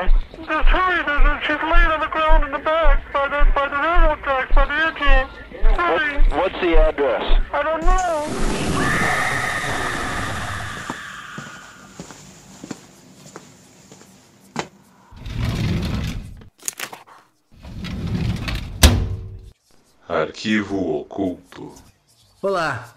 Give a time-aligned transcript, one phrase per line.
[0.00, 0.46] there?
[0.46, 1.02] That's her.
[1.04, 4.54] There's, she's laying on the ground in the back by the by the railroad tracks
[4.54, 5.28] by the engine.
[5.74, 6.16] Hurry!
[6.16, 7.42] What, what's the address?
[7.52, 8.26] I don't know.
[20.08, 21.72] Arquivo Oculto.
[22.42, 22.94] Olá,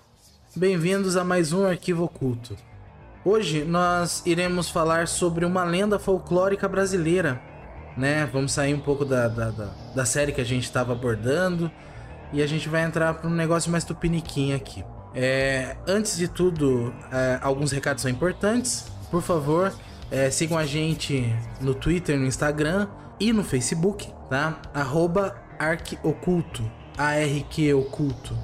[0.56, 2.58] bem-vindos a mais um Arquivo Oculto.
[3.26, 7.42] Hoje nós iremos falar sobre uma lenda folclórica brasileira,
[7.96, 8.30] né?
[8.34, 11.72] Vamos sair um pouco da, da, da, da série que a gente estava abordando
[12.34, 14.84] e a gente vai entrar para um negócio mais tupiniquim aqui.
[15.16, 18.92] É, antes de tudo, é, alguns recados são importantes.
[19.10, 19.72] Por favor,
[20.12, 22.90] é, sigam a gente no Twitter, no Instagram
[23.22, 24.60] e no Facebook, tá?
[24.74, 28.38] Arroba Arquioculto, A-R-Q Oculto.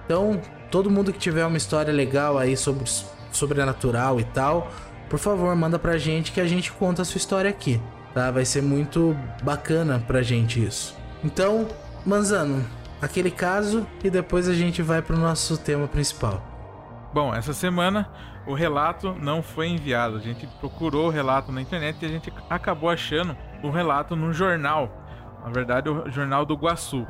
[0.05, 0.41] Então,
[0.71, 2.85] todo mundo que tiver uma história legal aí sobre
[3.33, 4.71] sobrenatural e tal,
[5.09, 7.81] por favor, manda pra gente que a gente conta a sua história aqui,
[8.15, 8.31] tá?
[8.31, 10.97] Vai ser muito bacana pra gente isso.
[11.25, 11.67] Então,
[12.05, 12.65] Manzano,
[13.01, 16.56] aquele caso e depois a gente vai pro nosso tema principal.
[17.13, 18.09] Bom, essa semana
[18.47, 20.17] o relato não foi enviado.
[20.17, 24.33] A gente procurou o relato na internet e a gente acabou achando o relato num
[24.33, 25.05] jornal.
[25.45, 27.07] Na verdade, o Jornal do Guaçu.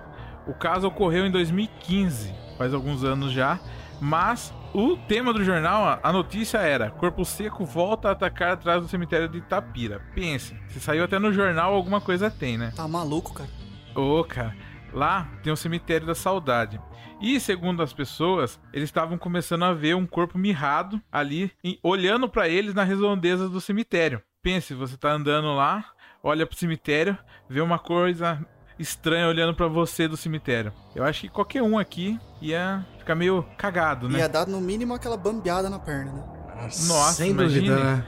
[0.47, 3.59] O caso ocorreu em 2015, faz alguns anos já,
[4.01, 8.89] mas o tema do jornal, a- notícia era: Corpo Seco volta a atacar atrás do
[8.89, 10.01] cemitério de Itapira.
[10.15, 12.73] Pense, se saiu até no jornal, alguma coisa tem, né?
[12.77, 13.49] Tá maluco, cara.
[13.95, 14.55] Ô, cara,
[14.93, 16.81] lá tem o cemitério da saudade.
[17.21, 21.51] E segundo as pessoas, eles estavam começando a ver um corpo mirrado ali,
[21.83, 24.21] olhando pra eles na redondeza do cemitério.
[24.43, 25.85] Pense, você tá andando lá,
[26.23, 27.17] olha pro cemitério,
[27.49, 28.39] vê uma coisa
[28.79, 30.73] estranha olhando pra você do cemitério.
[30.95, 34.19] Eu acho que qualquer um aqui ia ficar meio cagado, né?
[34.19, 36.23] Ia dar no mínimo aquela bambeada na perna, né?
[36.63, 37.69] Nossa, sem dúvida, imagine.
[37.71, 38.05] né?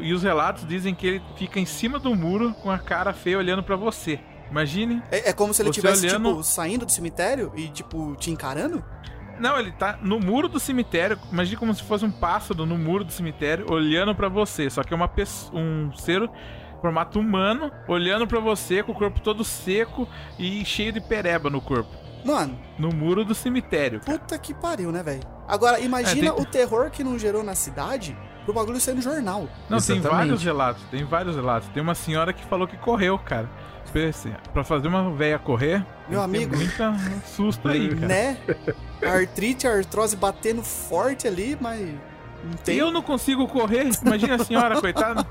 [0.00, 3.38] E os relatos dizem que ele fica em cima do muro com a cara feia
[3.38, 4.20] olhando pra você.
[4.50, 8.30] Imagine É, é como se ele estivesse, olhando- tipo, saindo do cemitério e, tipo, te
[8.30, 8.82] encarando?
[9.38, 11.18] Não, ele tá no muro do cemitério.
[11.30, 14.68] Imagina como se fosse um pássaro no muro do cemitério olhando pra você.
[14.68, 16.28] Só que é uma pessoa, um ser
[16.80, 21.60] formato humano olhando pra você com o corpo todo seco e cheio de pereba no
[21.60, 21.90] corpo.
[22.24, 24.00] Mano, No muro do cemitério.
[24.00, 24.18] cara.
[24.18, 25.22] puta que pariu, né, velho?
[25.46, 29.00] Agora, imagina É, tem- o terror que não gerou na cidade pro bagulho sair no
[29.02, 29.42] jornal.
[29.70, 30.08] Não, tem Exatamente.
[30.08, 30.82] vários relatos.
[30.90, 31.68] Tem vários relatos.
[31.68, 33.48] Tem uma senhora que falou que correu, cara.
[33.92, 36.54] Pense, Pra fazer uma véia correr, Meu amigo.
[36.56, 36.94] muita
[37.24, 38.06] susto aí, cara.
[38.06, 38.36] Né?
[39.02, 41.80] Artrite, a artrose batendo forte ali, mas
[42.44, 42.76] não tem.
[42.76, 43.88] Eu não consigo correr.
[44.04, 45.26] Imagina a senhora, coitada.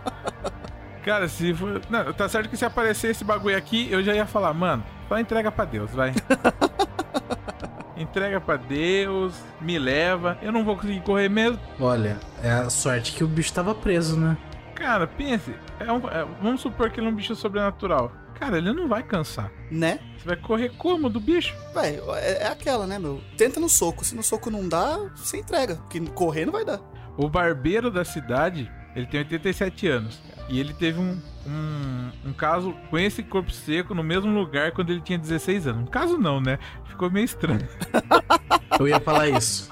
[1.06, 1.82] Cara, se for.
[1.90, 5.18] Não, tá certo que se aparecer esse bagulho aqui, eu já ia falar, mano, só
[5.20, 6.14] entrega pra Deus, vai.
[7.96, 10.38] entrega pra Deus, me leva.
[10.42, 11.60] Eu não vou conseguir correr mesmo.
[11.80, 14.38] Olha, é a sorte que o bicho tava preso, né?
[14.76, 15.54] Cara, pense.
[15.80, 18.12] É um- é- vamos supor que ele é um bicho sobrenatural.
[18.40, 19.52] Cara, ele não vai cansar.
[19.72, 20.00] Né?
[20.18, 21.56] Você vai correr como do bicho?
[21.74, 23.22] Véi, é, é aquela, né, meu?
[23.36, 24.06] Tenta no soco.
[24.06, 25.76] Se no soco não dá, você entrega.
[25.76, 26.80] Porque correr não vai dar.
[27.18, 30.22] O barbeiro da cidade, ele tem 87 anos.
[30.50, 34.92] E ele teve um, um, um caso com esse corpo seco no mesmo lugar quando
[34.92, 35.84] ele tinha 16 anos.
[35.84, 36.58] Um caso não, né?
[36.86, 37.68] Ficou meio estranho.
[38.80, 39.72] Eu ia falar isso.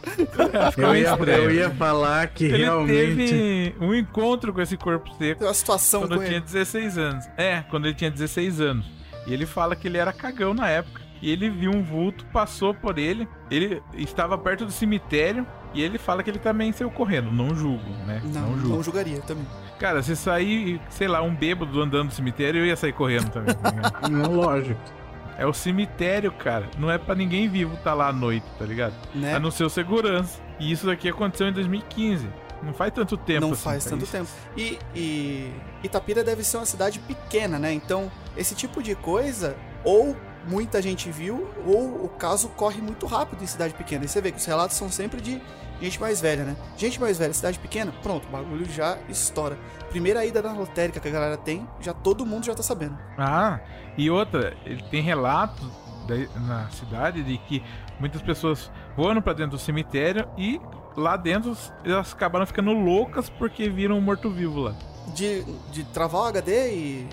[0.77, 3.29] Eu ia, eu ia falar que Ele realmente.
[3.29, 6.45] teve um encontro com esse corpo seco Tem uma situação quando com eu tinha ele.
[6.45, 7.25] 16 anos.
[7.37, 8.85] É, quando ele tinha 16 anos.
[9.27, 11.01] E ele fala que ele era cagão na época.
[11.21, 13.27] E ele viu um vulto, passou por ele.
[13.51, 15.45] Ele estava perto do cemitério.
[15.73, 17.31] E ele fala que ele também saiu correndo.
[17.31, 18.21] Não julgo, né?
[18.33, 18.75] Não, julgo.
[18.75, 19.45] não julgaria também.
[19.79, 23.53] Cara, se sair, sei lá, um bêbado andando no cemitério, eu ia sair correndo também.
[23.55, 23.71] tá?
[24.09, 24.79] Não, lógico.
[25.37, 26.65] é o cemitério, cara.
[26.77, 28.93] Não é pra ninguém vivo tá lá à noite, tá ligado?
[29.13, 29.35] Né?
[29.35, 30.39] A não ser o segurança.
[30.59, 32.27] E isso daqui aconteceu em 2015.
[32.63, 34.11] Não faz tanto tempo não assim, faz pra tanto isso.
[34.13, 34.29] tempo.
[34.55, 35.51] E, e
[35.83, 37.73] Itapira deve ser uma cidade pequena, né?
[37.73, 40.15] Então, esse tipo de coisa, ou
[40.47, 44.05] muita gente viu, ou o caso corre muito rápido em cidade pequena.
[44.05, 45.41] E você vê que os relatos são sempre de
[45.81, 46.55] gente mais velha, né?
[46.77, 49.57] Gente mais velha, cidade pequena, pronto, o bagulho já estoura.
[49.89, 52.97] Primeira ida na lotérica que a galera tem, já todo mundo já tá sabendo.
[53.17, 53.59] Ah,
[53.97, 55.65] e outra, ele tem relatos
[56.07, 57.63] da- na cidade de que
[57.99, 60.59] muitas pessoas foram pra dentro do cemitério e
[60.97, 64.75] lá dentro elas acabaram ficando loucas porque viram um morto-vivo lá.
[65.13, 67.07] De, de travar o HD e.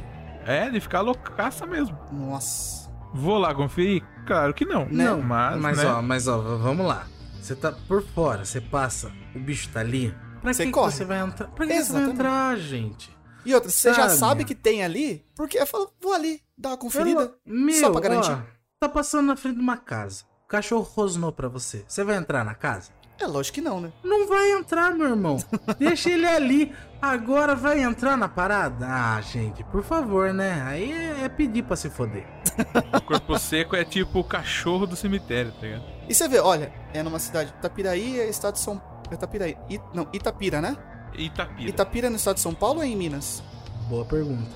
[0.44, 1.97] É, de ficar loucaça mesmo.
[2.11, 2.91] Nossa.
[3.14, 4.03] Vou lá conferir?
[4.26, 4.87] Claro que não.
[4.91, 5.85] Não, mas, Mas né?
[5.87, 7.05] ó, mas ó, vamos lá.
[7.42, 10.14] Você tá por fora, você passa, o bicho tá ali.
[10.40, 10.92] Pra Você que, que corre.
[10.92, 11.48] você vai entrar?
[11.48, 13.10] Pra que, que você vai entrar, gente?
[13.44, 14.44] E outra, você já Sabe?
[14.44, 17.34] que tem ali, porque eu falo, vou ali, dar uma conferida.
[17.44, 18.30] Meu, só pra garantir.
[18.30, 18.38] ó,
[18.78, 20.24] tá passando na frente de uma casa.
[20.44, 21.84] O cachorro rosnou pra você.
[21.88, 22.90] Você vai entrar na casa?
[23.20, 23.92] É lógico que não, né?
[24.04, 25.36] Não vai entrar, meu irmão.
[25.78, 26.72] Deixa ele ali.
[27.00, 28.86] Agora vai entrar na parada?
[28.88, 30.62] Ah, gente, por favor, né?
[30.64, 32.24] Aí é, é pedir pra se foder.
[32.94, 35.84] O corpo seco é tipo o cachorro do cemitério, tá ligado?
[36.08, 37.52] E você vê, olha, é numa cidade.
[37.58, 39.56] Itapiraí é estado de São é Itapiraí.
[39.69, 40.76] I- não, Itapira, né?
[41.14, 41.69] Itapira.
[41.69, 43.43] Itapira é no estado de São Paulo ou é em Minas?
[43.88, 44.50] Boa pergunta.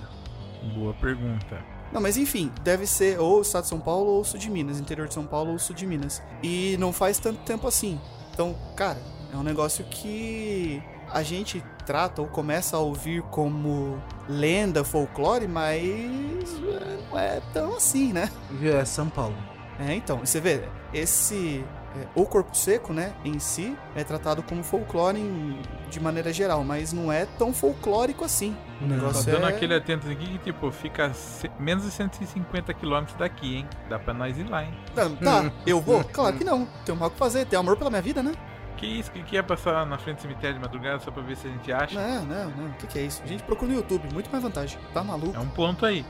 [0.74, 1.62] Boa pergunta.
[1.92, 4.50] Não, mas enfim, deve ser ou o estado de São Paulo ou o sul de
[4.50, 6.22] Minas, interior de São Paulo ou sul de Minas.
[6.42, 8.00] E não faz tanto tempo assim.
[8.32, 8.98] Então, cara,
[9.32, 10.82] é um negócio que
[11.12, 17.76] a gente trata ou começa a ouvir como lenda, folclore, mas é, não é tão
[17.76, 18.30] assim, né?
[18.50, 18.76] Viu?
[18.76, 19.36] É São Paulo.
[19.78, 20.62] É, então, você vê,
[20.92, 21.64] esse.
[21.94, 26.64] é, o corpo seco, né, em si, é tratado como folclore em- de maneira geral,
[26.64, 28.56] mas não é tão folclórico assim.
[28.80, 29.12] O Não.
[29.12, 29.48] Tá dando é...
[29.48, 31.12] aquele atento aqui que, tipo, fica
[31.58, 33.68] menos de 150 quilômetros daqui, hein?
[33.88, 34.74] Dá pra nós ir lá, hein?
[34.94, 36.02] Tá, tá, eu vou?
[36.04, 36.66] Claro que não.
[36.84, 38.32] Tenho mal o que fazer, tenho amor pela minha vida, né?
[38.76, 39.10] Que isso?
[39.10, 41.50] Que, que é passar na frente do cemitério de madrugada só pra ver se a
[41.50, 41.98] gente acha?
[41.98, 42.66] Não, não, não.
[42.66, 43.22] O que, que é isso?
[43.24, 44.78] A gente procura no YouTube, muito mais vantagem.
[44.92, 45.34] Tá maluco?
[45.34, 46.04] É um ponto aí.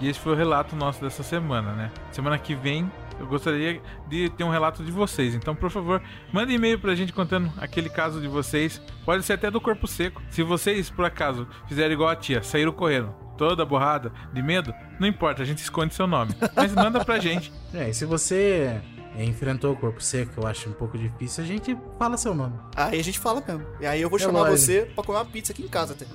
[0.00, 1.90] E esse foi o relato nosso dessa semana, né?
[2.10, 5.34] Semana que vem eu gostaria de ter um relato de vocês.
[5.34, 6.02] Então, por favor,
[6.32, 8.80] manda e-mail pra gente contando aquele caso de vocês.
[9.04, 10.22] Pode ser até do corpo seco.
[10.30, 15.06] Se vocês, por acaso, fizerem igual a tia, saíram correndo, toda borrada, de medo, não
[15.06, 16.32] importa, a gente esconde seu nome.
[16.56, 17.52] Mas manda pra gente.
[17.72, 18.82] É, e se você
[19.18, 22.54] enfrentou o corpo seco, eu acho um pouco difícil, a gente fala seu nome.
[22.76, 23.66] Aí a gente fala mesmo.
[23.80, 24.58] E aí eu vou É chamar lógico.
[24.58, 26.06] você pra comer uma pizza aqui em casa até.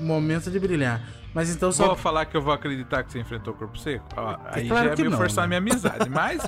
[0.00, 1.02] Momento de brilhar.
[1.32, 1.86] Mas então só.
[1.86, 4.04] Vou falar que eu vou acreditar que você enfrentou o corpo seco?
[4.16, 5.56] Ó, aí claro já é que meio não, forçar né?
[5.56, 6.08] a minha amizade.
[6.10, 6.42] Mas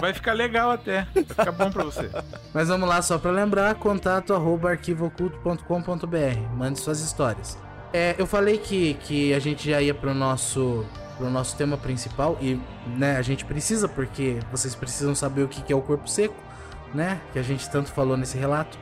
[0.00, 1.08] vai ficar legal até.
[1.12, 2.08] Vai ficar bom pra você.
[2.54, 6.56] Mas vamos lá, só pra lembrar, contato arroba arquivoculto.com.br.
[6.56, 7.58] Mande suas histórias.
[7.92, 10.84] É, eu falei que, que a gente já ia pro nosso,
[11.20, 12.58] pro nosso tema principal e
[12.96, 16.34] né, a gente precisa, porque vocês precisam saber o que é o corpo seco,
[16.94, 17.20] né?
[17.32, 18.78] Que a gente tanto falou nesse relato.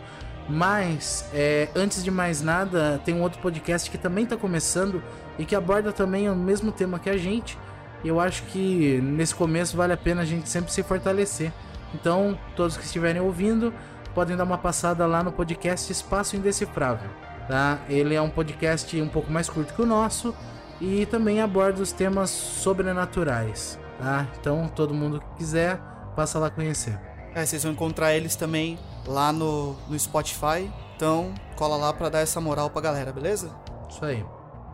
[0.49, 5.03] Mas, é, antes de mais nada, tem um outro podcast que também tá começando
[5.39, 7.59] e que aborda também o mesmo tema que a gente.
[8.05, 11.53] E eu acho que nesse começo vale a pena a gente sempre se fortalecer.
[11.93, 13.75] Então, todos que estiverem ouvindo,
[14.15, 17.11] podem dar uma passada lá no podcast Espaço Indecifrável,
[17.47, 17.79] tá?
[17.89, 20.35] Ele é um podcast um pouco mais curto que o nosso
[20.81, 24.27] e também aborda os temas sobrenaturais, tá?
[24.41, 25.81] Então, todo mundo que quiser,
[26.15, 26.99] passa lá conhecer.
[27.35, 30.71] É, vocês vão encontrar eles também lá no, no Spotify.
[30.97, 33.51] Então, cola lá pra dar essa moral pra galera, beleza?
[33.89, 34.25] Isso aí.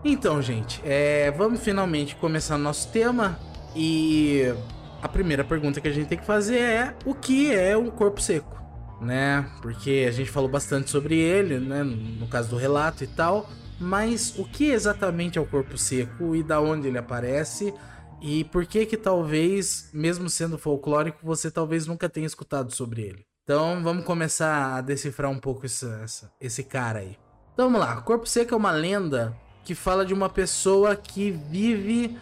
[0.05, 3.39] Então, gente, é, vamos finalmente começar nosso tema
[3.75, 4.55] e
[5.03, 8.21] a primeira pergunta que a gente tem que fazer é o que é um corpo
[8.21, 8.63] seco,
[9.01, 9.47] né?
[9.61, 11.83] Porque a gente falou bastante sobre ele, né?
[11.83, 13.49] No caso do relato e tal,
[13.81, 17.75] mas o que exatamente é o corpo seco e da onde ele aparece
[18.23, 23.27] e por que que talvez, mesmo sendo folclórico, você talvez nunca tenha escutado sobre ele?
[23.43, 27.19] Então, vamos começar a decifrar um pouco essa- esse cara aí.
[27.53, 32.19] Então vamos lá, Corpo Seco é uma lenda que fala de uma pessoa que vive.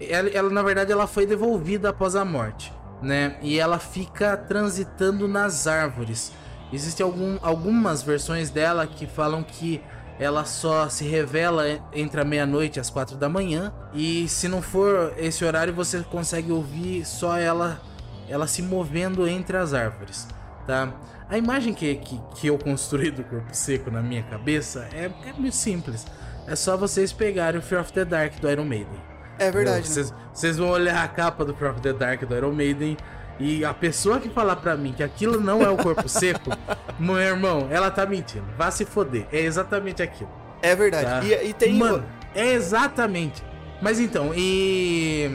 [0.00, 3.38] Ela, ela, na verdade, ela foi devolvida após a morte, né?
[3.40, 6.32] E ela fica transitando nas árvores.
[6.72, 9.80] Existem algum, algumas versões dela que falam que
[10.18, 13.72] ela só se revela entre a meia-noite e as quatro da manhã.
[13.92, 17.80] E se não for esse horário, você consegue ouvir só ela,
[18.28, 20.28] ela se movendo entre as árvores.
[20.66, 20.92] tá?
[21.28, 25.32] A imagem que, que, que eu construí do corpo seco na minha cabeça é, é
[25.32, 26.06] muito simples.
[26.46, 29.00] É só vocês pegarem o Fear of the Dark do Iron Maiden.
[29.38, 29.94] É verdade, né?
[29.94, 32.96] Vocês, vocês vão olhar a capa do Fear of the Dark do Iron Maiden
[33.38, 36.50] e a pessoa que falar pra mim que aquilo não é o corpo seco,
[36.98, 38.44] meu irmão, ela tá mentindo.
[38.56, 39.26] Vá se foder.
[39.32, 40.30] É exatamente aquilo.
[40.62, 41.04] É verdade.
[41.06, 41.24] Tá?
[41.42, 41.74] E, e tem.
[41.74, 43.42] Mano, é exatamente.
[43.82, 45.30] Mas então, e.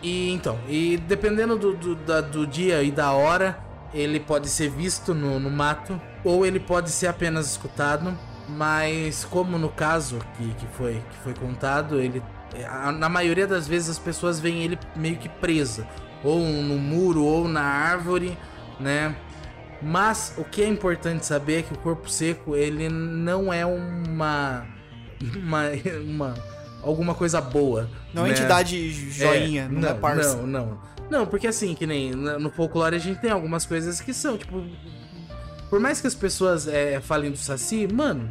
[0.00, 3.58] E então, e dependendo do, do, da- do dia e da hora,
[3.92, 8.16] ele pode ser visto no, no mato, ou ele pode ser apenas escutado.
[8.48, 12.22] Mas como no caso que, que, foi, que foi contado, ele.
[12.70, 15.84] a- Na maioria das vezes as pessoas veem ele meio que presa.
[16.24, 18.36] Ou no muro, ou na árvore,
[18.80, 19.14] né?
[19.80, 24.66] Mas o que é importante saber é que o corpo seco ele não é uma
[25.36, 25.62] uma,
[26.04, 26.34] uma
[26.82, 27.88] alguma coisa boa.
[28.12, 28.34] Não é né?
[28.34, 30.36] entidade joinha, não, é parça.
[30.36, 30.78] Não, não.
[31.10, 34.62] Não, porque assim, que nem no folclore a gente tem algumas coisas que são, tipo.
[35.70, 38.28] Por mais que as pessoas é, falem do Saci, mano,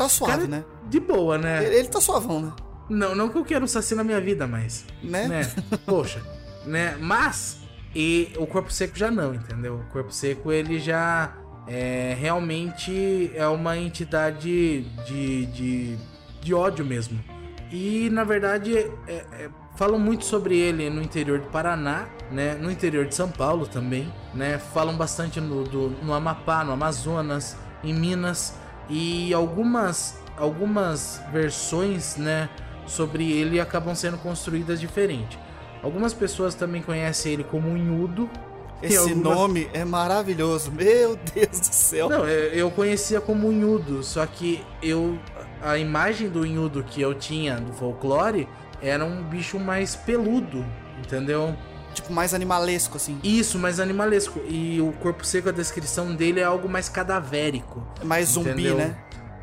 [0.00, 0.64] Tá suave, Cara, né?
[0.88, 1.62] de boa, né?
[1.62, 2.52] Ele, ele tá suavão, né?
[2.88, 4.86] Não, não que eu quero um Saci na minha vida, mas.
[5.02, 5.28] Né?
[5.28, 5.52] Né?
[5.84, 6.22] Poxa,
[6.64, 6.96] né?
[7.00, 7.58] Mas.
[7.94, 9.74] E o corpo seco já não, entendeu?
[9.76, 11.32] O corpo seco ele já
[11.66, 15.96] é realmente é uma entidade de, de,
[16.40, 17.18] de ódio mesmo.
[17.72, 22.54] E na verdade é- é- falam muito sobre ele no interior do Paraná, né?
[22.54, 24.56] No interior de São Paulo também, né?
[24.58, 28.54] Falam bastante no, do- no Amapá, no Amazonas, em Minas
[28.88, 32.48] e algumas algumas versões, né?
[32.86, 35.36] Sobre ele acabam sendo construídas diferente.
[35.82, 38.28] Algumas pessoas também conhecem ele como Unhudo.
[38.82, 40.70] e Esse algumas- nome é maravilhoso.
[40.72, 42.08] Meu Deus do céu.
[42.08, 45.18] Não, eu eu conhecia como Unhudo, só que eu
[45.62, 48.48] a imagem do Unhudo que eu tinha do folclore
[48.80, 50.64] era um bicho mais peludo,
[50.98, 51.54] entendeu?
[51.92, 53.18] Tipo, mais animalesco, assim.
[53.22, 54.40] Isso, mais animalesco.
[54.48, 57.82] E o corpo seco, a descrição dele é algo mais cadavérico.
[58.04, 58.76] Mais zumbi, Entendeu?
[58.78, 58.96] né?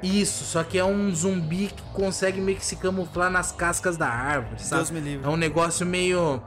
[0.03, 4.07] Isso, só que é um zumbi que consegue meio que se camuflar nas cascas da
[4.07, 4.81] árvore, sabe?
[4.83, 5.25] Deus me livre.
[5.25, 6.41] É um negócio meio.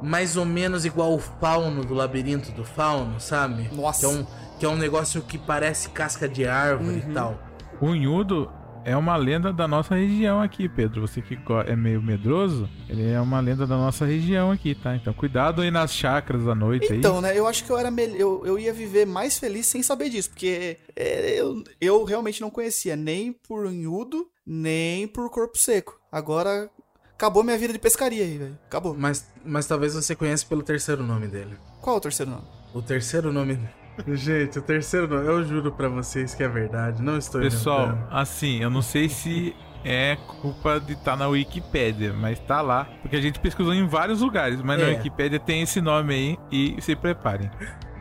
[0.00, 3.68] Mais ou menos igual o fauno do labirinto do fauno, sabe?
[3.74, 4.00] Nossa.
[4.00, 4.26] Que é um,
[4.60, 7.10] que é um negócio que parece casca de árvore Uhum.
[7.10, 7.38] e tal.
[7.80, 8.50] O Unhudo
[8.84, 11.00] é uma lenda da nossa região aqui, Pedro.
[11.02, 14.94] Você que é meio medroso, ele é uma lenda da nossa região aqui, tá?
[14.96, 16.98] Então cuidado aí nas chakras à noite aí.
[16.98, 17.38] Então, né?
[17.38, 20.30] Eu acho que eu era mel- eu, eu ia viver mais feliz sem saber disso,
[20.30, 25.98] porque é, eu, eu realmente não conhecia nem por unhudo, nem por corpo seco.
[26.10, 26.70] Agora
[27.14, 28.58] acabou minha vida de pescaria aí, velho.
[28.66, 28.94] Acabou.
[28.96, 31.56] Mas, mas talvez você conheça pelo terceiro nome dele.
[31.80, 32.44] Qual é o terceiro nome?
[32.74, 33.58] O terceiro nome.
[34.06, 37.02] Gente, o terceiro nome, eu juro pra vocês que é verdade.
[37.02, 38.06] Não estou Pessoal, inventando.
[38.10, 42.86] assim, eu não sei se é culpa de estar na Wikipédia, mas tá lá.
[43.02, 44.90] Porque a gente pesquisou em vários lugares, mas na É.
[44.96, 46.38] Wikipédia tem esse nome aí
[46.76, 47.50] e se preparem.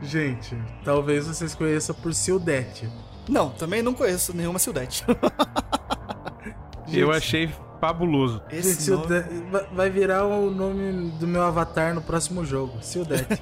[0.02, 2.88] Gente, talvez vocês conheçam por Sildete.
[3.28, 5.04] Não, também não conheço nenhuma Sildete.
[6.92, 7.50] Eu achei
[7.82, 8.42] fabuloso.
[8.50, 9.66] Esse Gente, nome...
[9.74, 12.78] Vai virar o nome do meu avatar no próximo jogo.
[12.82, 13.42] Sildete.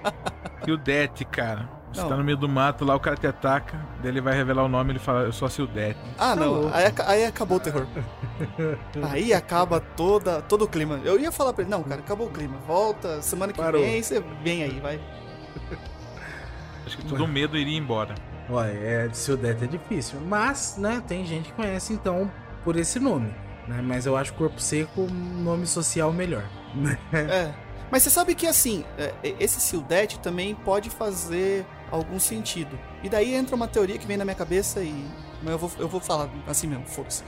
[0.64, 1.68] Sildete, cara.
[1.92, 2.08] Você Não.
[2.08, 4.68] tá no meio do mato lá, o cara te ataca, daí ele vai revelar o
[4.68, 5.98] nome ele fala, eu sou a Sildete.
[6.18, 6.52] Ah, não.
[6.52, 6.70] louco.
[6.72, 7.86] Aí, aí acabou o terror.
[9.10, 11.00] aí acaba toda, todo o clima.
[11.04, 12.56] Eu ia falar pra ele, não, cara, acabou o clima.
[12.66, 13.82] Volta, semana que Parou.
[13.82, 14.98] vem, você vem aí, vai.
[16.86, 18.14] Acho que todo medo iria embora.
[18.48, 20.18] Olha, é, Sildete é difícil.
[20.20, 22.30] Mas, né, tem gente que conhece então
[22.64, 23.34] por esse nome.
[23.66, 23.80] Né?
[23.82, 26.44] Mas eu acho Corpo Seco um nome social melhor.
[27.12, 27.52] É.
[27.90, 32.76] Mas você sabe que assim, é, esse Sildete também pode fazer algum sentido.
[33.02, 34.92] E daí entra uma teoria que vem na minha cabeça e.
[35.42, 37.22] Mas eu vou, eu vou falar assim mesmo, foda-se.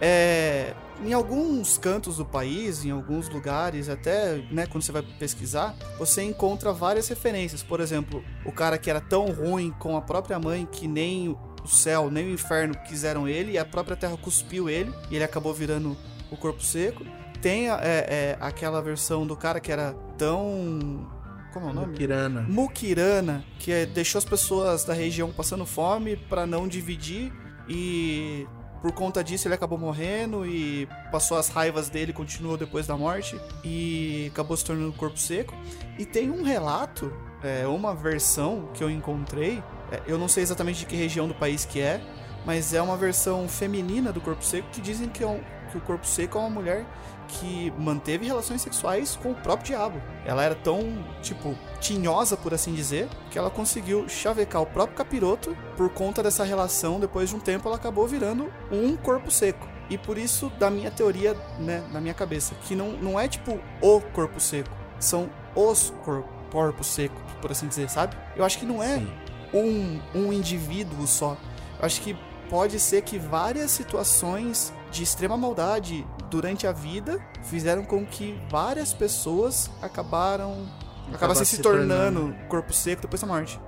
[0.00, 5.74] É, em alguns cantos do país, em alguns lugares, até né, quando você vai pesquisar,
[5.98, 7.62] você encontra várias referências.
[7.62, 11.28] Por exemplo, o cara que era tão ruim com a própria mãe que nem
[11.62, 15.24] o céu, nem o inferno quiseram ele, e a própria terra cuspiu ele, e ele
[15.24, 15.96] acabou virando
[16.30, 17.04] o corpo seco.
[17.40, 21.17] Tem é, é, aquela versão do cara que era tão.
[21.52, 21.96] Como é o nome?
[21.96, 22.42] Pirana.
[22.42, 27.32] Mukirana, que é, deixou as pessoas da região passando fome pra não dividir
[27.68, 28.46] e
[28.82, 33.38] por conta disso ele acabou morrendo e passou as raivas dele, continuou depois da morte
[33.64, 35.54] e acabou se tornando corpo seco.
[35.98, 37.12] E tem um relato,
[37.42, 41.34] é, uma versão que eu encontrei, é, eu não sei exatamente de que região do
[41.34, 42.00] país que é,
[42.46, 45.40] mas é uma versão feminina do corpo seco que dizem que, é um-
[45.72, 46.86] que o corpo seco é uma mulher
[47.28, 50.00] que manteve relações sexuais com o próprio diabo.
[50.24, 55.56] Ela era tão, tipo, tinhosa, por assim dizer, que ela conseguiu chavecar o próprio capiroto.
[55.76, 59.68] Por conta dessa relação, depois de um tempo, ela acabou virando um corpo seco.
[59.90, 63.58] E por isso, da minha teoria, né, na minha cabeça, que não, não é tipo
[63.80, 68.16] o corpo seco, são os cor corpos secos, por assim dizer, sabe?
[68.34, 69.08] Eu acho que não é Sim.
[69.52, 71.36] um, um indivíduo só.
[71.78, 72.16] Eu acho que
[72.48, 78.92] pode ser que várias situações de extrema maldade durante a vida fizeram com que várias
[78.92, 80.66] pessoas acabaram
[81.12, 83.58] acabassem se, se tornando corpo seco depois da morte.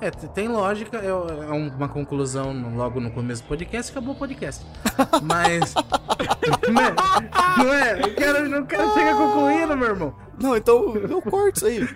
[0.00, 4.64] É, tem lógica, é uma conclusão logo no começo do podcast, acabou o podcast.
[5.22, 5.74] Mas.
[6.70, 6.94] não é?
[7.58, 8.10] Não é?
[8.10, 10.14] Quero, não quero chegar concluindo, meu irmão.
[10.38, 11.80] Não, então eu corto isso aí.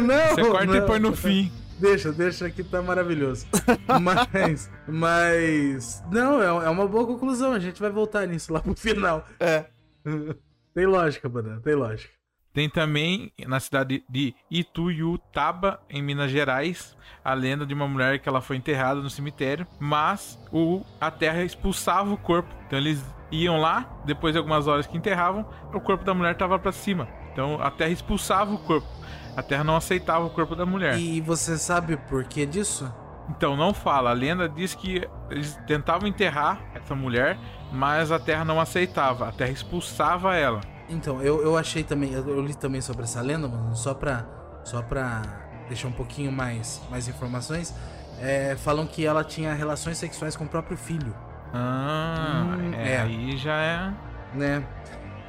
[0.00, 0.86] Não, Você corta e não.
[0.86, 1.52] põe no fim.
[1.82, 3.44] Deixa, deixa que tá maravilhoso.
[4.00, 4.70] Mas.
[4.86, 6.04] Mas.
[6.12, 7.52] Não, é, é uma boa conclusão.
[7.52, 9.26] A gente vai voltar nisso lá pro final.
[9.40, 9.64] É.
[10.72, 12.14] Tem lógica, banana, tem lógica.
[12.54, 18.26] Tem também na cidade de Ituiutaba, em Minas Gerais, a lenda de uma mulher que
[18.26, 22.48] ela foi enterrada no cemitério, mas o, a terra expulsava o corpo.
[22.66, 26.58] Então eles iam lá, depois de algumas horas que enterravam, o corpo da mulher estava
[26.58, 27.06] para cima.
[27.32, 28.86] Então a terra expulsava o corpo.
[29.36, 30.98] A terra não aceitava o corpo da mulher.
[30.98, 32.92] E você sabe o porquê disso?
[33.30, 34.10] Então não fala.
[34.10, 37.38] A lenda diz que eles tentavam enterrar essa mulher,
[37.72, 39.28] mas a terra não aceitava.
[39.28, 40.60] A terra expulsava ela.
[40.88, 44.26] Então, eu, eu achei também, eu eu li também sobre essa lenda, mano, só pra,
[44.64, 45.22] só pra
[45.68, 47.74] deixar um pouquinho mais, mais informações.
[48.20, 51.14] É, falam que ela tinha relações sexuais com o próprio filho,
[51.54, 53.00] Ah, Hum, é, é.
[53.00, 53.92] aí já é.
[54.34, 54.62] né?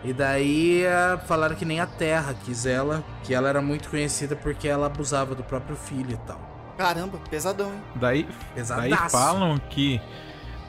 [0.04, 4.36] E daí é, falaram que nem a Terra quis ela, que ela era muito conhecida
[4.36, 6.40] porque ela abusava do próprio filho e tal.
[6.78, 7.82] Caramba, pesadão, hein?
[7.96, 8.90] Daí, Pesadaço.
[8.90, 10.02] daí falam que.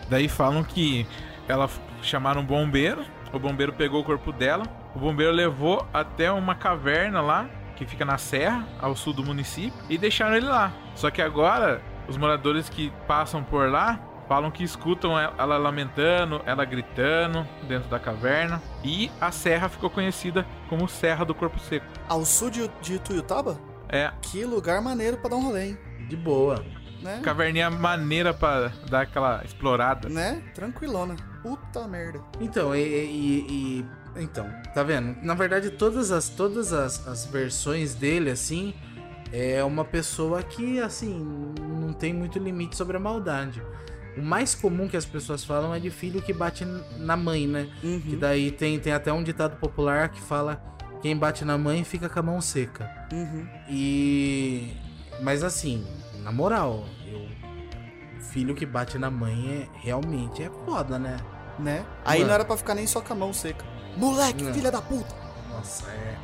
[0.08, 1.06] Daí falam que
[1.48, 1.68] ela
[2.02, 3.04] chamaram um bombeiro.
[3.32, 4.64] O bombeiro pegou o corpo dela.
[4.94, 9.76] O bombeiro levou até uma caverna lá, que fica na serra, ao sul do município,
[9.88, 10.72] e deixaram ele lá.
[10.94, 16.64] Só que agora, os moradores que passam por lá falam que escutam ela lamentando, ela
[16.64, 18.60] gritando dentro da caverna.
[18.82, 21.86] E a serra ficou conhecida como Serra do Corpo Seco.
[22.08, 23.58] Ao sul de, de Tuiutaba?
[23.88, 25.78] É, Que lugar maneiro pra dar um rolê, hein?
[26.08, 26.64] De boa.
[27.02, 27.20] Né?
[27.22, 30.08] caverninha maneira pra dar aquela explorada.
[30.08, 30.42] Né?
[30.54, 31.14] Tranquilona.
[31.42, 32.18] Puta merda.
[32.40, 33.46] Então, e, e-
[34.16, 35.14] e- então, tá vendo?
[35.22, 38.72] Na verdade, todas as todas as, as versões dele assim
[39.30, 43.62] é uma pessoa que assim não tem muito limite sobre a maldade.
[44.16, 46.64] O mais comum que as pessoas falam é de filho que bate
[46.98, 47.68] na mãe, né?
[47.82, 48.00] Uhum.
[48.00, 50.62] Que daí tem, tem até um ditado popular que fala
[51.02, 52.90] quem bate na mãe fica com a mão seca.
[53.12, 53.46] Uhum.
[53.68, 54.72] E
[55.20, 55.86] mas assim,
[56.22, 57.28] na moral, eu
[58.20, 61.16] filho que bate na mãe é realmente é foda, né?
[61.58, 61.84] Né?
[62.04, 62.28] Aí Mano.
[62.28, 63.64] não era pra ficar nem só com a mão seca.
[63.96, 64.52] Moleque, Não.
[64.52, 65.14] filha da puta.
[65.50, 66.16] Nossa, é.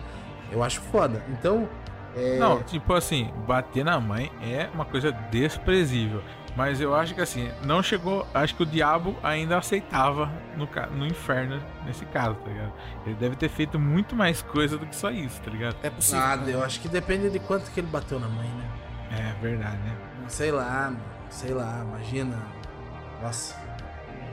[0.50, 1.24] Eu acho foda.
[1.29, 1.68] Então,
[2.16, 2.38] é.
[2.38, 6.22] Não, tipo assim, bater na mãe é uma coisa desprezível.
[6.61, 8.27] Mas eu acho que assim, não chegou.
[8.35, 12.73] Acho que o diabo ainda aceitava no, no inferno nesse caso, tá ligado?
[13.07, 15.77] Ele deve ter feito muito mais coisa do que só isso, tá ligado?
[15.83, 16.23] É possível.
[16.23, 16.53] Ah, né?
[16.53, 18.70] eu acho que depende de quanto que ele bateu na mãe, né?
[19.11, 19.96] É verdade, né?
[20.29, 21.01] Sei lá, mano.
[21.31, 22.37] sei lá, imagina.
[23.23, 23.57] Nossa,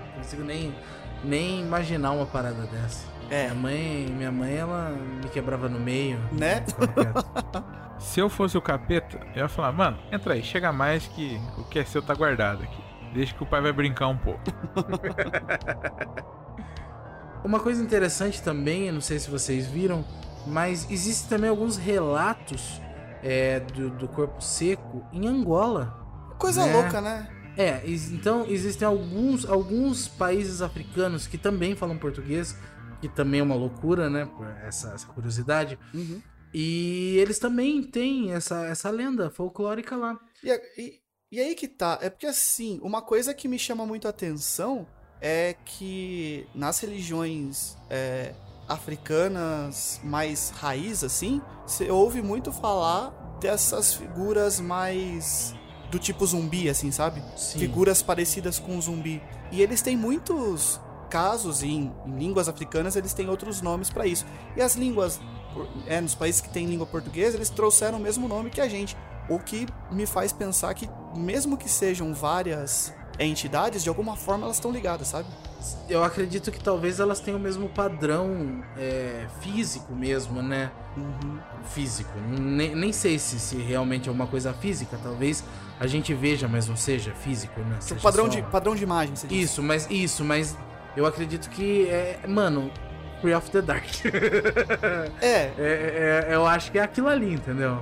[0.07, 0.75] não consigo nem,
[1.23, 3.07] nem imaginar uma parada dessa.
[3.29, 6.17] É, Minha mãe, minha mãe, ela me quebrava no meio.
[6.31, 6.61] né?
[6.61, 6.75] quieto.
[7.99, 11.63] Se eu fosse o capeta, eu ia falar, mano, entra aí, chega mais que o
[11.63, 12.81] que é seu tá guardado aqui.
[13.13, 14.41] Deixa que o pai vai brincar um pouco.
[17.43, 20.03] Uma coisa interessante também, eu não sei se vocês viram,
[20.45, 22.81] mas existem também alguns relatos
[23.23, 26.05] é, do, do corpo seco em Angola.
[26.37, 26.73] Coisa Né?
[26.73, 27.27] louca, né?
[27.57, 32.55] É, então existem alguns, alguns países africanos que também falam português,
[33.01, 34.27] que também é uma loucura, né?
[34.65, 35.77] Essa, essa curiosidade.
[35.93, 36.21] Uhum.
[36.53, 40.17] E eles também têm essa, essa lenda folclórica lá.
[40.43, 44.07] E, e- e aí que tá, é porque assim, uma coisa que me chama muito
[44.07, 44.87] a atenção
[45.19, 48.33] é que nas religiões é,
[48.65, 53.09] africanas mais raiz, assim, você ouve muito falar
[53.41, 55.53] dessas figuras mais
[55.91, 57.21] do tipo zumbi, assim, sabe?
[57.35, 57.59] Sim.
[57.59, 59.21] Figuras parecidas com zumbi.
[59.51, 64.05] E eles têm muitos casos, e em, em línguas africanas eles têm outros nomes pra
[64.05, 64.25] isso.
[64.55, 65.19] E as línguas,
[65.85, 68.95] é, nos países que têm língua portuguesa, eles trouxeram o mesmo nome que a gente.
[69.29, 74.57] O que me faz pensar que, mesmo que sejam várias entidades, de alguma forma elas
[74.57, 75.27] estão ligadas, sabe?
[75.89, 80.71] Eu acredito que talvez elas tenham o mesmo padrão é, físico mesmo, né?
[80.95, 81.39] Uhum.
[81.65, 82.11] Físico.
[82.29, 84.97] Nem, nem sei se, se realmente é uma coisa física.
[85.01, 85.43] Talvez
[85.79, 87.77] a gente veja, mas não seja físico, né?
[87.79, 89.49] O Seja padrão, só- de, padrão de imagem, você diz.
[89.51, 90.55] Isso, mas isso, mas
[90.97, 92.19] eu acredito que é.
[92.27, 92.69] Mano,
[93.21, 93.85] Free of the Dark.
[95.21, 97.79] É, É, é- eu acho que é aquilo ali, entendeu?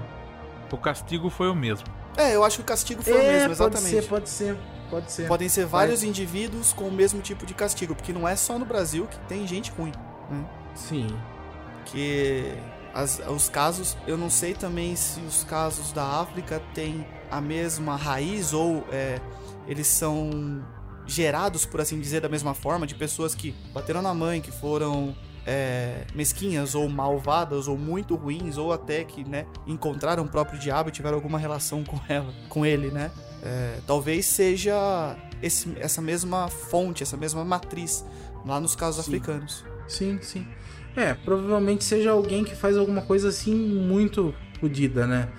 [0.71, 1.87] O castigo foi o mesmo.
[2.17, 3.89] é, eu acho que o castigo foi o é, mesmo, pode exatamente.
[4.03, 4.57] ser, pode ser,
[4.89, 5.27] pode ser.
[5.27, 8.65] Podem ser vários indivíduos com o mesmo tipo de castigo, porque não é só no
[8.65, 9.91] Brasil que tem gente ruim.
[10.73, 11.07] Sim.
[11.85, 12.53] Que
[12.93, 17.95] as- os casos, eu não sei também se os casos da África têm a mesma
[17.95, 19.19] raiz ou é,
[19.67, 20.63] eles são
[21.05, 25.15] gerados, por assim dizer, da mesma forma, de pessoas que bateram na mãe, que foram
[25.45, 30.89] é, mesquinhas ou malvadas ou muito ruins ou até que né, encontraram o próprio diabo
[30.89, 33.11] e tiveram alguma relação com ela, com ele, né?
[33.43, 38.03] É, talvez seja esse, essa mesma fonte, essa mesma matriz
[38.45, 39.11] lá nos casos Sim.
[39.11, 39.63] africanos.
[39.87, 40.47] Sim, sim.
[40.95, 45.29] É, provavelmente seja alguém que faz alguma coisa assim muito fodida, né?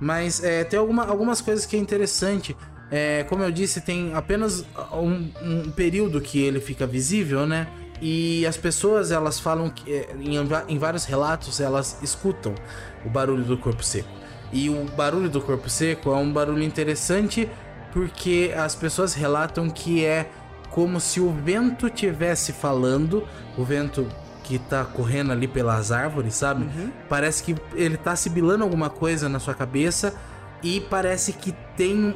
[0.00, 2.56] Mas é, tem alguma, algumas coisas que é interessante.
[2.94, 7.66] É, como eu disse, tem apenas um, um período que ele fica visível, né?
[8.02, 10.36] E as pessoas, elas falam que é, em,
[10.68, 12.54] em vários relatos, elas escutam
[13.04, 14.10] o barulho do corpo seco.
[14.52, 17.48] E o barulho do corpo seco é um barulho interessante
[17.92, 20.28] porque as pessoas relatam que é
[20.70, 23.26] como se o vento tivesse falando,
[23.56, 24.06] o vento
[24.42, 26.66] que tá correndo ali pelas árvores, sabe?
[27.08, 30.14] Parece que ele tá sibilando alguma coisa na sua cabeça
[30.62, 32.14] e parece que tem,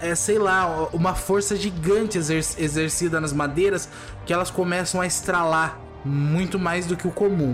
[0.00, 3.88] é, sei lá, uma força gigante exer- exercida nas madeiras
[4.26, 7.52] que elas começam a estralar muito mais do que o comum.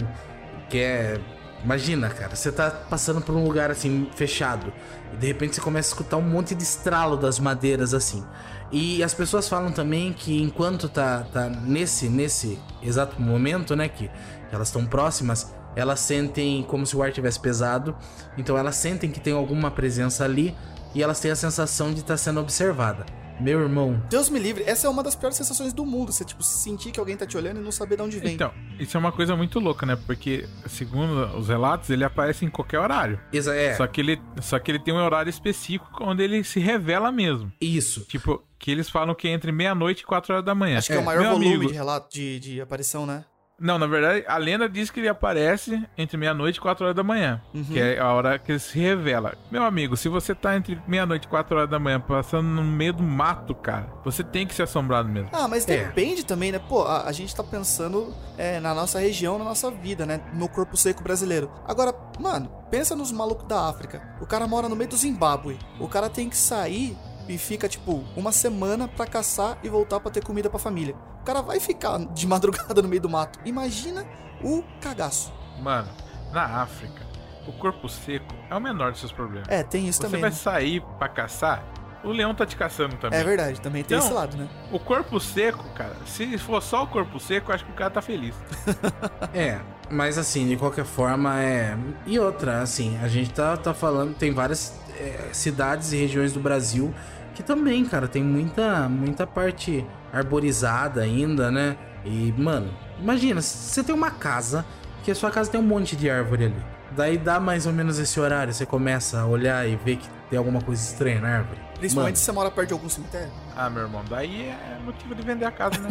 [0.69, 1.21] Que é.
[1.65, 4.73] Imagina, cara, você tá passando por um lugar assim, fechado,
[5.12, 8.25] e de repente você começa a escutar um monte de estralo das madeiras assim.
[8.71, 14.09] E as pessoas falam também que enquanto tá, tá nesse, nesse exato momento, né, que,
[14.53, 17.97] elas estão próximas, elas sentem como se o ar tivesse pesado,
[18.39, 20.55] então elas sentem que tem alguma presença ali
[20.94, 23.05] e elas têm a sensação de estar sendo observada.
[23.38, 26.42] Meu irmão, Deus me livre, essa é uma das piores sensações do mundo, você tipo
[26.42, 28.33] sentir que alguém tá te olhando e não saber de onde vem.
[28.35, 29.94] Então, isso é uma coisa muito louca, né?
[30.07, 33.20] Porque, segundo os relatos, ele aparece em qualquer horário.
[33.31, 36.59] exa- é, Só, que ele, só que ele tem um horário específico onde ele se
[36.61, 37.53] revela mesmo.
[37.61, 38.07] isso.
[38.07, 40.79] Tipo, que eles falam que é entre meia-noite e quatro horas da manhã.
[40.79, 43.22] Acho que é, o maior Meu volume amigo- de relato de, de aparição, né?
[43.59, 47.03] Não, na verdade, a lenda diz que ele aparece entre meia-noite e quatro horas da
[47.03, 47.40] manhã.
[47.55, 47.64] Uhum.
[47.64, 49.35] Que é a hora que ele se revela.
[49.51, 52.92] Meu amigo, se você tá entre meia-noite e quatro horas da manhã passando no meio
[52.92, 55.31] do mato, cara, você tem que ser assombrado mesmo.
[55.33, 55.85] Ah, mas É.
[55.85, 56.59] depende também, né?
[56.59, 60.21] Pô, a, a gente tá pensando é, na nossa região, na nossa vida, né?
[60.35, 61.51] No corpo seco brasileiro.
[61.66, 64.03] Agora, mano, pensa nos malucos da África.
[64.21, 65.59] O cara mora no meio do Zimbábue.
[65.81, 66.95] O cara tem que sair
[67.29, 70.95] e fica, tipo, uma semana pra caçar e voltar pra ter comida pra família.
[71.21, 73.39] O cara vai ficar de madrugada no meio do mato.
[73.45, 74.07] Imagina
[74.43, 75.33] o cagaço.
[75.61, 75.89] Mano,
[76.33, 77.07] na África,
[77.47, 79.49] o corpo seco é o menor dos seus problemas.
[79.49, 80.21] É, tem isso você também.
[80.21, 80.37] vai né?
[80.37, 81.65] sair pra caçar,
[82.05, 83.19] o leão tá te caçando também.
[83.19, 84.49] É verdade, também tem Então, esse lado, né?
[84.71, 87.91] O corpo seco, cara, se for só o corpo seco, eu acho que o cara
[87.91, 88.35] tá feliz.
[89.35, 89.61] É,
[89.91, 91.77] mas assim, de qualquer forma, é.
[92.07, 96.41] E outra, assim, a gente tá, tá falando, tem várias é, cidades e regiões do
[96.41, 96.95] Brasil
[97.37, 101.77] que também, cara, tem muita, muita parte arborizada ainda, né?
[102.05, 104.64] E, mano, imagina, você tem uma casa,
[105.05, 106.64] que a sua casa tem um monte de árvore ali.
[106.92, 110.38] Daí dá mais ou menos esse horário, você começa a olhar e ver que tem
[110.38, 111.61] alguma coisa estranha na árvore.
[111.79, 113.31] Principalmente Mano, se você mora perto de algum cemitério.
[113.55, 115.88] Ah, meu irmão, daí é motivo de vender a casa, né?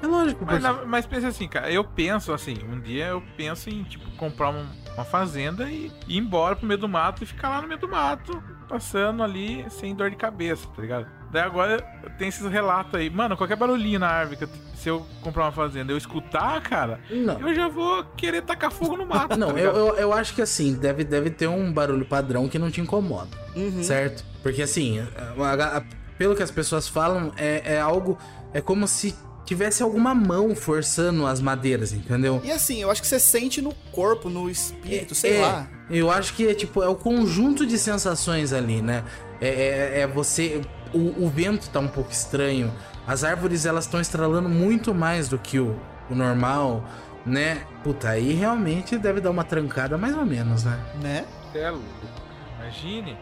[0.00, 3.22] É, é lógico, Mas, na- mas pensa assim, cara, eu penso assim, um dia eu
[3.36, 7.26] penso em, tipo, comprar um- uma fazenda e ir embora pro meio do mato e
[7.26, 11.06] ficar lá no meio do mato, passando ali sem dor de cabeça, tá ligado?
[11.30, 11.80] Daí agora
[12.18, 13.10] tem esses relatos aí.
[13.10, 17.00] Mano, qualquer barulhinho na árvore, que eu- se eu comprar uma fazenda eu escutar, cara,
[17.10, 17.40] Não.
[17.40, 19.34] eu já vou querer tacar fogo no mato.
[19.38, 22.58] Não, tá eu, eu, eu acho que assim, deve, deve ter um barulho padrão que
[22.58, 23.82] não te incomoda, Uhum.
[23.82, 24.24] certo?
[24.42, 25.82] Porque assim, a- a-
[26.16, 28.18] pelo que as pessoas falam, é, é algo.
[28.52, 29.14] É como se
[29.48, 32.40] tivesse alguma mão forçando as madeiras, entendeu?
[32.44, 35.68] E assim, eu acho que você sente no corpo, no espírito, sei É, lá.
[35.90, 39.04] Eu acho que é tipo, é o conjunto de sensações ali, né?
[39.40, 40.60] É, é, é você.
[40.92, 42.70] O, o vento tá um pouco estranho.
[43.06, 45.74] As árvores elas estão estralando muito mais do que o,
[46.10, 46.84] o normal,
[47.24, 47.62] né?
[47.82, 50.78] Puta, aí realmente deve dar uma trancada mais ou menos, né?
[51.00, 51.24] Né?
[51.54, 51.84] É louco.
[52.60, 53.16] Imagine.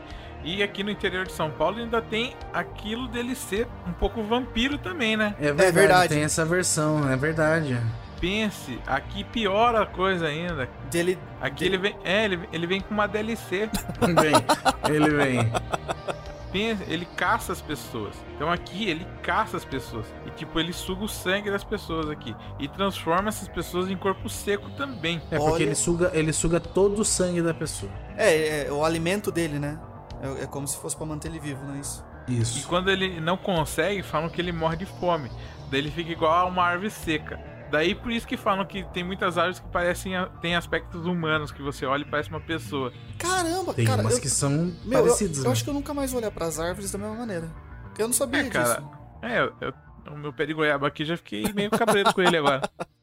[0.47, 4.79] E aqui no interior de São Paulo ainda tem aquilo dele ser um pouco vampiro
[4.79, 5.35] também, né?
[5.41, 6.15] É verdade, verdade.
[6.15, 7.77] tem essa versão, é verdade.
[8.21, 10.69] Pense, aqui piora a coisa ainda.
[10.89, 11.19] Dele.
[11.41, 13.69] Aqui ele vem, é, ele, ele vem com uma DLC.
[14.01, 14.35] Vem,
[14.95, 15.53] ele vem.
[16.53, 18.15] Pense, ele caça as pessoas.
[18.37, 20.07] Então aqui ele caça as pessoas.
[20.27, 22.37] E tipo, ele suga o sangue das pessoas aqui.
[22.61, 25.21] E transforma essas pessoas em corpo seco também.
[25.29, 25.63] É porque Olha.
[25.65, 27.91] ele suga, ele suga todo o sangue da pessoa.
[28.17, 29.77] É, é o alimento dele, né?
[30.27, 32.05] É, é como se fosse pra manter ele vivo, não é isso?
[32.29, 32.67] E Isso.
[32.67, 35.31] quando ele não consegue, falam que ele morre de fome.
[35.71, 37.39] Daí ele fica igual a uma árvore seca.
[37.71, 41.63] Daí por isso que falam que tem muitas árvores que parecem têm aspectos humanos, que
[41.63, 42.93] você olha e parece uma pessoa.
[43.19, 44.03] Caramba, Tem cara.
[44.03, 44.51] umas eu, que são
[44.85, 45.39] meu, eu, parecidas.
[45.39, 45.51] eu né?
[45.51, 47.49] acho que eu nunca mais vou olhar pras árvores da mesma maneira.
[47.85, 48.75] Porque eu não sabia É, cara.
[48.81, 48.91] disso.
[49.23, 52.37] É, eu- eu- o meu pé de goiaba aqui já fiquei meio cabreiro com ele
[52.37, 52.63] agora.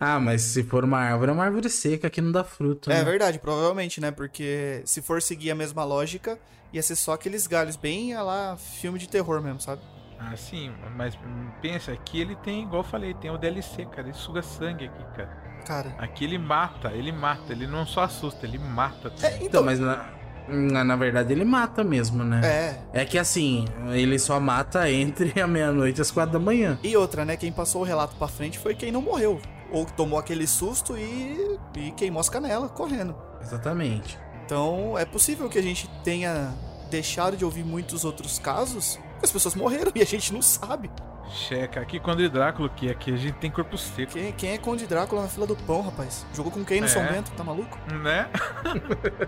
[0.00, 2.88] Ah, mas se for uma árvore, é uma árvore seca que não dá fruto.
[2.90, 3.04] É né?
[3.04, 4.12] verdade, provavelmente, né?
[4.12, 6.38] Porque se for seguir a mesma lógica,
[6.72, 9.82] ia ser só aqueles galhos, bem a lá, filme de terror mesmo, sabe?
[10.20, 11.16] Ah, sim, mas
[11.62, 14.08] pensa, aqui ele tem, igual eu falei, tem o DLC, cara.
[14.08, 15.48] Ele suga sangue aqui, cara.
[15.64, 15.94] Cara.
[15.98, 19.12] Aqui ele mata, ele mata, ele não só assusta, ele mata.
[19.22, 20.06] É, Então, então, mas na,
[20.48, 22.40] na, na verdade ele mata mesmo, né?
[22.92, 23.00] é.
[23.02, 26.78] É que assim, ele só mata entre a meia-noite e as quatro da manhã.
[26.82, 27.36] E outra, né?
[27.36, 29.40] Quem passou o relato pra frente foi quem não morreu.
[29.70, 33.14] Ou tomou aquele susto e, e queimou as canelas correndo.
[33.40, 34.18] Exatamente.
[34.48, 36.54] Então, é possível que a gente tenha
[36.90, 40.90] deixado de ouvir muitos outros casos as pessoas morreram e a gente não sabe.
[41.30, 44.56] Checa, aqui quando o Drácula, que aqui a gente tem corpo seco, Quem, quem é
[44.56, 46.26] Conde Drácula na fila do pão, rapaz?
[46.32, 46.88] Jogou com quem no É.
[46.88, 47.30] São Bento?
[47.32, 47.78] Tá maluco?
[48.02, 48.30] né?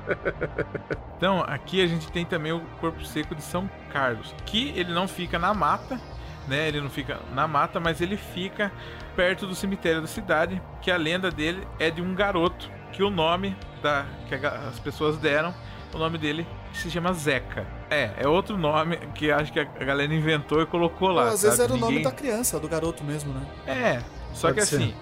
[1.19, 5.07] então, aqui a gente tem também o corpo seco de São Carlos, que ele não
[5.07, 6.01] fica na mata,
[6.49, 6.69] né?
[6.69, 8.73] Ele não fica na mata, mas ele fica
[9.15, 13.11] perto do cemitério da cidade, que a lenda dele é de um garoto, que o
[13.11, 15.55] nome da que as pessoas deram,
[15.95, 17.67] o nome dele se chama Zeca.
[17.91, 21.23] É, é outro nome que acho que a galera inventou e colocou lá.
[21.25, 21.71] Ou, às vezes sabe?
[21.71, 23.47] era o nome Ninguém- da criança, do garoto mesmo, né?
[23.67, 24.77] é, só Pode que ser.
[24.77, 24.95] assim,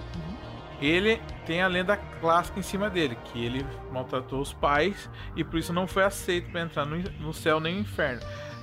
[0.81, 5.59] ele tem a lenda clássica em cima dele, que ele maltratou os pais e por
[5.59, 8.21] isso não foi aceito para entrar no, no céu nem no inferno.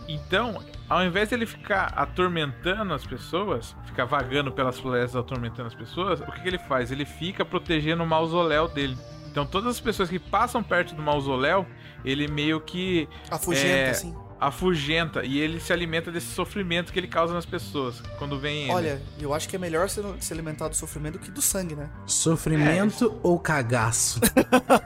[0.07, 5.73] Então, ao invés de ele ficar atormentando as pessoas, ficar vagando pelas florestas atormentando as
[5.75, 6.91] pessoas, o que, que ele faz?
[6.91, 8.95] Ele fica protegendo o mausoléu dele.
[9.35, 11.67] Então, todas as pessoas que passam perto do mausoléu,
[12.05, 14.15] ele meio que Afugenta, É, assim.
[14.39, 18.71] afugenta e ele se alimenta desse sofrimento que ele causa nas pessoas quando vem ele.
[18.71, 21.75] Olha, eu acho que é melhor se, se alimentar do sofrimento do que do sangue,
[21.75, 21.89] né?
[22.05, 24.21] Sofrimento ou cagaço?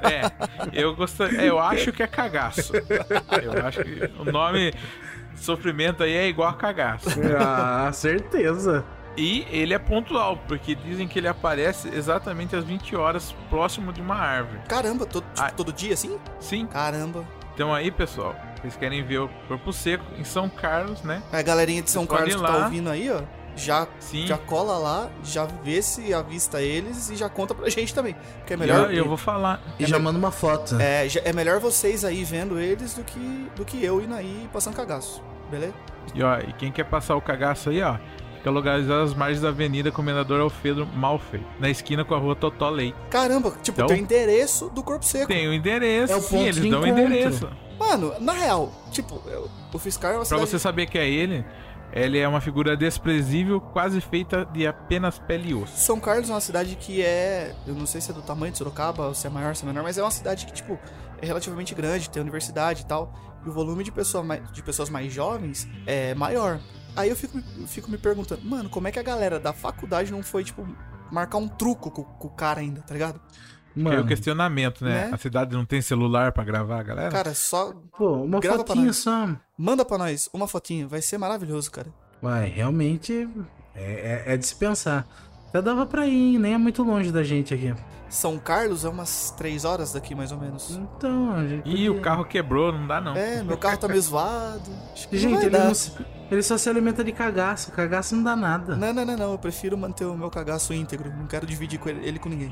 [0.01, 1.41] É, eu gostaria.
[1.43, 2.73] Eu acho que é cagaço.
[2.75, 4.73] Eu acho que o nome
[5.35, 7.09] sofrimento aí é igual a cagaço.
[7.39, 8.83] ah, certeza.
[9.17, 14.01] E ele é pontual, porque dizem que ele aparece exatamente às 20 horas próximo de
[14.01, 14.59] uma árvore.
[14.67, 15.51] Caramba, todo, tipo, Ah.
[15.51, 16.17] todo dia assim?
[16.39, 17.25] Sim, Caramba.
[17.53, 21.21] então aí, pessoal, vocês querem ver o corpo seco em São Carlos, né?
[21.33, 22.63] A galerinha de São Vocês Carlos que tá lá.
[22.65, 23.21] ouvindo aí, ó,
[23.57, 24.25] já, Sim.
[24.25, 28.15] já cola lá, já vê se avista eles e já conta pra gente também.
[28.37, 28.85] Porque é melhor.
[28.89, 29.59] Eu, eu vou falar.
[29.77, 30.79] E já manda uma foto.
[30.79, 34.47] É, já- é melhor vocês aí vendo eles do que, do que eu indo aí
[34.53, 35.21] passando cagaço.
[35.51, 35.73] Beleza?
[36.15, 37.97] E, ó, e quem quer passar o cagaço aí, ó,
[38.39, 42.69] fica localizado às margens da Avenida Comendador Alfredo Malfei, na esquina com a rua Totó
[42.69, 42.93] Lei.
[43.09, 45.27] Caramba, tipo, Então- tem o endereço do corpo seco.
[45.27, 47.49] Tem o endereço, É o sim, eles dão o endereço.
[47.77, 50.49] Mano, na real, tipo, eu- o Fiscar é uma Pra cidade...
[50.49, 51.45] você saber que é ele,
[51.93, 55.77] ele é uma figura desprezível, quase feita de apenas pele e osso.
[55.77, 57.53] São Carlos é uma cidade que é.
[57.65, 59.67] Eu não sei se é do tamanho de Sorocaba, ou se é maior, se é
[59.67, 60.77] menor, mas é uma cidade que, tipo,
[61.21, 63.13] é relativamente grande, tem universidade e tal.
[63.45, 66.59] E o volume de, pessoa de pessoas mais jovens é maior.
[66.95, 70.23] Aí eu fico, fico me perguntando, mano, como é que a galera da faculdade não
[70.23, 70.67] foi, tipo,
[71.11, 73.19] marcar um truco com, com o cara ainda, tá ligado?
[73.73, 75.05] Que é Mano, o questionamento, né?
[75.05, 75.09] Né?
[75.13, 77.11] A cidade não tem celular pra gravar, galera?
[77.11, 79.29] Cara, só pô, uma grava fotinha só.
[79.57, 81.93] manda pra nós uma fotinha, vai ser maravilhoso, cara.
[82.21, 83.29] Vai, realmente
[83.75, 85.07] é, é, é de se pensar.
[85.49, 86.37] Até dava pra ir, hein?
[86.39, 87.73] nem é muito longe da gente aqui.
[88.07, 90.71] São Carlos é umas três horas daqui, mais ou menos.
[90.71, 91.69] Então, a gente.
[91.69, 93.15] Ih, o carro quebrou, não dá não.
[93.15, 94.69] É, meu carro tá meio zoado.
[94.93, 95.91] Acho que não Gente, ele, não se-
[96.31, 97.71] ele só se alimenta de cagaço.
[97.71, 98.75] Cagaço não dá nada.
[98.75, 99.31] Não, não, não, não.
[99.33, 101.11] Eu prefiro manter o meu cagaço íntegro.
[101.15, 102.51] Não quero dividir com ele, ele com ninguém.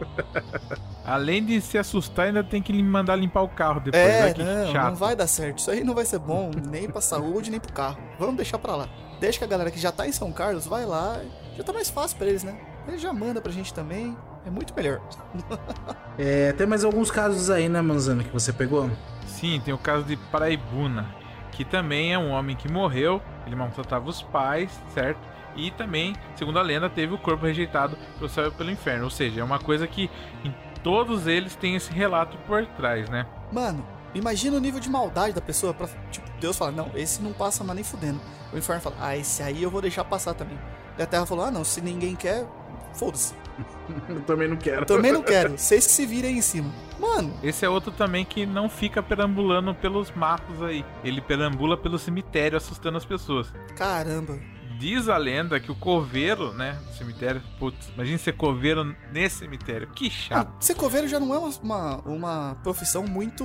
[1.04, 4.02] Além de se assustar, ainda tem que lhe mandar limpar o carro depois.
[4.04, 4.88] é, não, chato.
[4.88, 5.58] não vai dar certo.
[5.58, 7.98] Isso aí não vai ser bom nem pra saúde, nem pro carro.
[8.18, 8.88] Vamos deixar pra lá.
[9.20, 11.20] Deixa que a galera que já tá em São Carlos vai lá.
[11.56, 12.58] Já tá mais fácil pra eles, né?
[12.86, 14.16] Ele já manda pra gente também.
[14.44, 15.00] É muito melhor.
[16.18, 18.90] É, tem mais alguns casos aí, né, Manzano, que você pegou?
[19.26, 21.14] Sim, tem o caso de Paraibuna,
[21.52, 25.20] que também é um homem que morreu, ele maltratava os pais, certo?
[25.54, 29.04] E também, segundo a lenda, teve o corpo rejeitado pelo céu e pelo inferno.
[29.04, 30.10] Ou seja, é uma coisa que
[30.42, 33.26] em todos eles tem esse relato por trás, né?
[33.52, 37.34] Mano, imagina o nível de maldade da pessoa pra, tipo, Deus fala, não, esse não
[37.34, 38.20] passa mais nem fudendo.
[38.54, 40.58] O inferno fala, ah, esse aí eu vou deixar passar também.
[40.98, 42.46] E a terra falou, ah, não, se ninguém quer,
[42.94, 43.34] foda-se.
[44.08, 44.84] Eu também não quero.
[44.86, 45.56] Também não quero.
[45.58, 46.70] Vocês que se virem aí em cima.
[46.98, 50.84] Mano, Esse é outro também que não fica perambulando pelos matos aí.
[51.04, 53.52] Ele perambula pelo cemitério assustando as pessoas.
[53.76, 54.38] caramba.
[54.78, 59.88] Diz a lenda que o coveiro, né, do cemitério, putz, imagina ser coveiro nesse cemitério,
[59.88, 60.52] que chato.
[60.54, 63.42] Ah, ser coveiro já não é uma, uma, uma profissão muito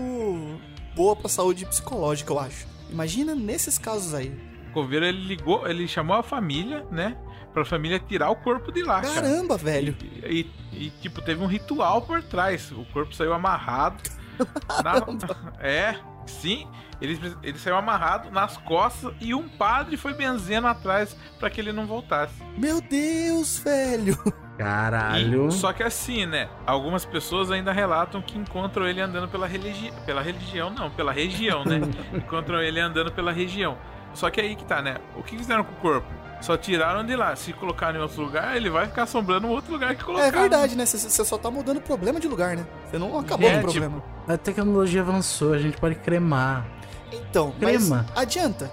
[0.93, 2.67] boa pra saúde psicológica, eu acho.
[2.89, 4.29] Imagina nesses casos aí.
[4.69, 7.15] O coveiro ele ligou, ele chamou a família, né,
[7.53, 9.13] pra família tirar o corpo de lá, cara.
[9.15, 9.95] Caramba, velho.
[10.25, 12.71] E, e, e, tipo, teve um ritual por trás.
[12.71, 14.01] O corpo saiu amarrado.
[14.83, 16.67] na- é, sim.
[17.01, 21.71] Ele, ele saiu amarrado nas costas e um padre foi benzendo atrás pra que ele
[21.71, 22.35] não voltasse.
[22.55, 24.15] Meu Deus, velho.
[24.55, 25.47] Caralho.
[25.47, 26.47] E- só que assim, né?
[26.65, 29.91] Algumas pessoas ainda relatam que encontram ele andando pela religião.
[30.05, 31.81] Pela religião, não, pela região, né?
[32.13, 33.77] encontram ele andando pela região.
[34.13, 34.97] Só que aí que tá, né?
[35.15, 36.07] O que fizeram com o corpo?
[36.41, 37.35] Só tiraram de lá.
[37.35, 40.27] Se colocar em outro lugar, ele vai ficar assombrando o outro lugar que colocaram.
[40.27, 40.85] É verdade, né?
[40.85, 42.65] Você- só tá mudando o problema de lugar, né?
[42.89, 44.03] Você não acabou É, com o problema.
[44.27, 46.65] A tecnologia avançou, a gente pode cremar.
[47.11, 48.05] Então, mas Crema.
[48.15, 48.71] adianta.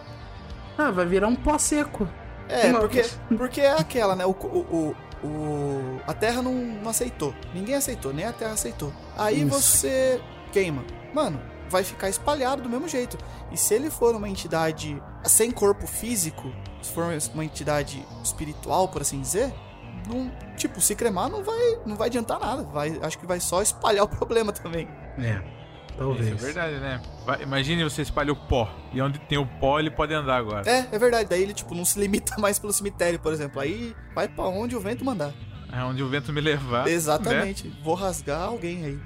[0.78, 2.08] Ah, vai virar um pó seco.
[2.48, 3.02] É, Não, porque,
[3.36, 4.24] porque é aquela, né?
[4.24, 7.34] O, o, o, o- a Terra não, não aceitou.
[7.52, 8.92] Ninguém aceitou, nem a Terra aceitou.
[9.16, 9.50] Aí Isso.
[9.50, 10.20] você
[10.52, 10.82] queima.
[11.12, 13.18] Mano, vai ficar espalhado do mesmo jeito.
[13.52, 19.02] E se ele for uma entidade sem corpo físico, se for uma entidade espiritual, por
[19.02, 19.52] assim dizer,
[20.08, 22.62] não, tipo, se cremar não vai, não vai adiantar nada.
[22.64, 24.88] Vai, acho que vai só espalhar o problema também.
[25.18, 25.42] É,
[25.96, 26.26] talvez.
[26.28, 27.02] Isso é verdade, né?
[27.26, 28.72] Vai- imagine você espalhou pó.
[28.92, 30.68] E onde tem o pó, ele pode andar agora.
[30.70, 31.28] É, é verdade.
[31.28, 33.60] Daí ele, tipo, não se limita mais pelo cemitério, por exemplo.
[33.60, 35.32] Aí vai pra onde o vento mandar.
[35.70, 36.86] É onde o vento me levar.
[36.86, 36.92] né?
[36.92, 37.68] Exatamente.
[37.84, 38.98] Vou rasgar alguém aí.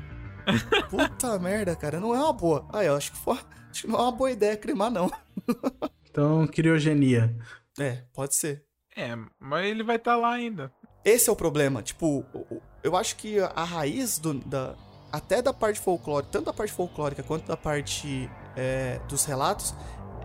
[0.89, 1.99] Puta merda, cara.
[1.99, 2.65] Não é uma boa.
[2.73, 3.39] Aí, eu acho que, for...
[3.71, 5.11] acho que não é uma boa ideia cremar, não.
[6.13, 7.35] Então, criogenia.
[7.81, 8.63] É, pode ser.
[8.95, 10.71] É, mas ele vai estar lá ainda.
[11.03, 11.83] Esse é o problema.
[11.83, 12.23] Tipo,
[12.85, 14.75] eu acho que a raiz do, da.
[15.11, 19.75] Até da parte folclórica, tanto da parte folclórica quanto da parte é, dos relatos,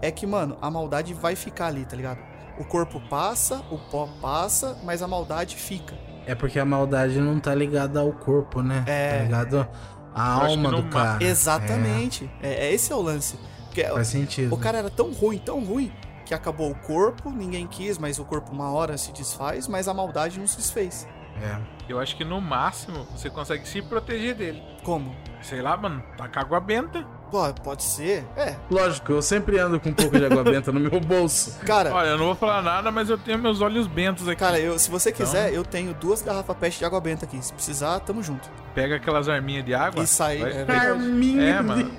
[0.01, 2.19] é que, mano, a maldade vai ficar ali, tá ligado?
[2.57, 5.97] O corpo passa, o pó passa, mas a maldade fica.
[6.25, 8.83] É porque a maldade não tá ligada ao corpo, né?
[8.87, 9.17] É.
[9.17, 9.67] Tá ligado
[10.13, 11.23] à alma do cara.
[11.23, 12.29] Exatamente.
[12.41, 13.37] É, é esse é o lance.
[13.83, 14.53] Porque faz sentido.
[14.53, 15.91] O cara era tão ruim, tão ruim,
[16.25, 19.93] que acabou o corpo, ninguém quis, mas o corpo uma hora se desfaz, mas a
[19.93, 21.07] maldade não se desfez.
[21.41, 21.55] É.
[21.87, 24.61] Eu acho que no máximo você consegue se proteger dele.
[24.83, 25.15] Como?
[25.41, 27.05] Sei lá, mano, tacar água benta.
[27.29, 28.25] Pô, pode ser.
[28.35, 28.55] É.
[28.71, 31.59] Lógico, eu sempre ando com um pouco de água benta no meu bolso.
[31.63, 34.39] Cara, Olha, eu não vou falar nada, mas eu tenho meus olhos bentos aqui.
[34.39, 37.39] cara, eu, se você Então- quiser, eu tenho duas garrafas pet de água benta aqui.
[37.43, 38.49] Se precisar, tamo junto.
[38.77, 40.03] Pega aquelas arminhas de água.
[40.03, 40.37] E sai.
[40.37, 40.65] vai- É.
[40.91, 41.91] Arminha É, de- mano.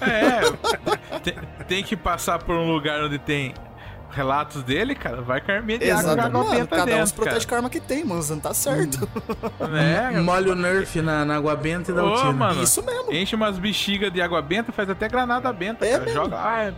[0.00, 1.34] É, tem,
[1.66, 3.52] tem que passar por um lugar onde tem
[4.12, 5.22] relatos dele, cara.
[5.22, 6.26] Vai com a arminha de água, com Exato.
[6.28, 8.22] água Mano, benta cada um se dentro, protege com a arma que tem, mano.
[8.30, 9.08] Não tá certo.
[10.14, 12.32] É, Molha o Nerf na, na água benta e dá o Ô, tiro.
[12.34, 12.62] mano.
[12.62, 13.12] Isso mesmo.
[13.12, 16.04] Enche umas bexigas de água benta, faz até granada benta, É cara.
[16.04, 16.22] mesmo.
[16.22, 16.36] Joga.
[16.40, 16.74] Ah, é-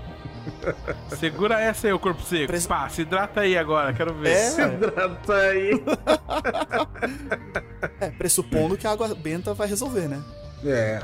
[1.19, 2.47] Segura essa aí, o corpo seco.
[2.47, 4.31] Pres- Pá, se hidrata aí agora, quero ver.
[4.31, 4.75] É, ué.
[4.75, 5.83] Hidrata aí.
[8.01, 10.23] é, pressupondo que a água benta vai resolver, né?
[10.65, 11.03] É.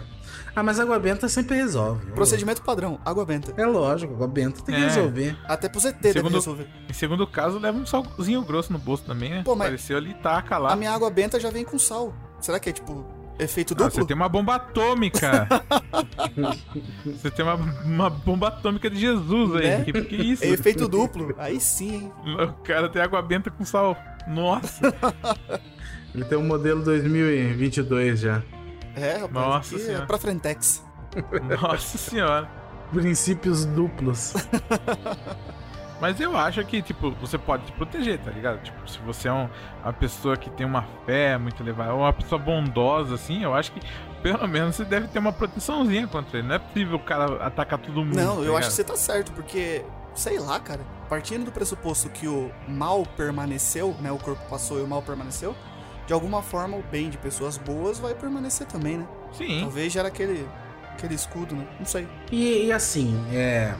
[0.54, 2.06] Ah, mas água benta sempre resolve.
[2.12, 3.52] Procedimento padrão, água benta.
[3.60, 4.84] É lógico, água benta tem que É.
[4.86, 5.36] resolver.
[5.44, 6.68] Até pro ZT deve Segundo- resolver.
[6.88, 9.42] Em segundo caso, leva um salzinho grosso no bolso também, né?
[9.44, 10.72] Pô, mas- Apareceu ali, taca lá.
[10.72, 12.12] A minha água benta já vem com sal.
[12.40, 13.04] Será que é tipo
[13.38, 13.90] efeito Ah, duplo?
[13.92, 15.48] você tem uma bomba atômica.
[17.04, 19.66] você tem uma, uma bomba atômica de Jesus aí.
[19.78, 19.84] Né?
[19.84, 20.44] Que, que isso?
[20.44, 21.34] É efeito duplo.
[21.38, 22.12] Aí sim, hein?
[22.42, 23.96] O cara tem água benta com sal.
[24.26, 24.94] Nossa.
[26.14, 28.42] Ele tem um modelo 2022 já.
[28.96, 29.32] É, rapaz.
[29.32, 30.06] Nossa aqui é Senhora.
[30.06, 30.84] pra Frentex.
[31.62, 32.48] Nossa senhora.
[32.92, 34.34] Princípios duplos.
[36.00, 38.62] Mas eu acho que, tipo, você pode se proteger, tá ligado?
[38.62, 39.48] Tipo, se você é um-
[39.82, 43.72] uma pessoa que tem uma fé muito elevada, ou uma pessoa bondosa, assim, eu acho
[43.72, 43.80] que
[44.22, 46.46] pelo menos você deve ter uma proteçãozinha contra ele.
[46.48, 48.14] Não é possível o cara atacar todo mundo.
[48.16, 49.84] Não, tá eu acho que você tá certo, porque,
[50.14, 54.10] sei lá, cara, partindo do pressuposto que o mal permaneceu, né?
[54.12, 55.54] O corpo passou e o mal permaneceu,
[56.06, 59.06] de alguma forma o bem de pessoas boas vai permanecer também, né?
[59.32, 59.60] Sim.
[59.62, 60.48] Talvez gera aquele,
[60.92, 61.66] aquele escudo, né?
[61.78, 62.08] Não sei.
[62.30, 63.74] E, e assim, é.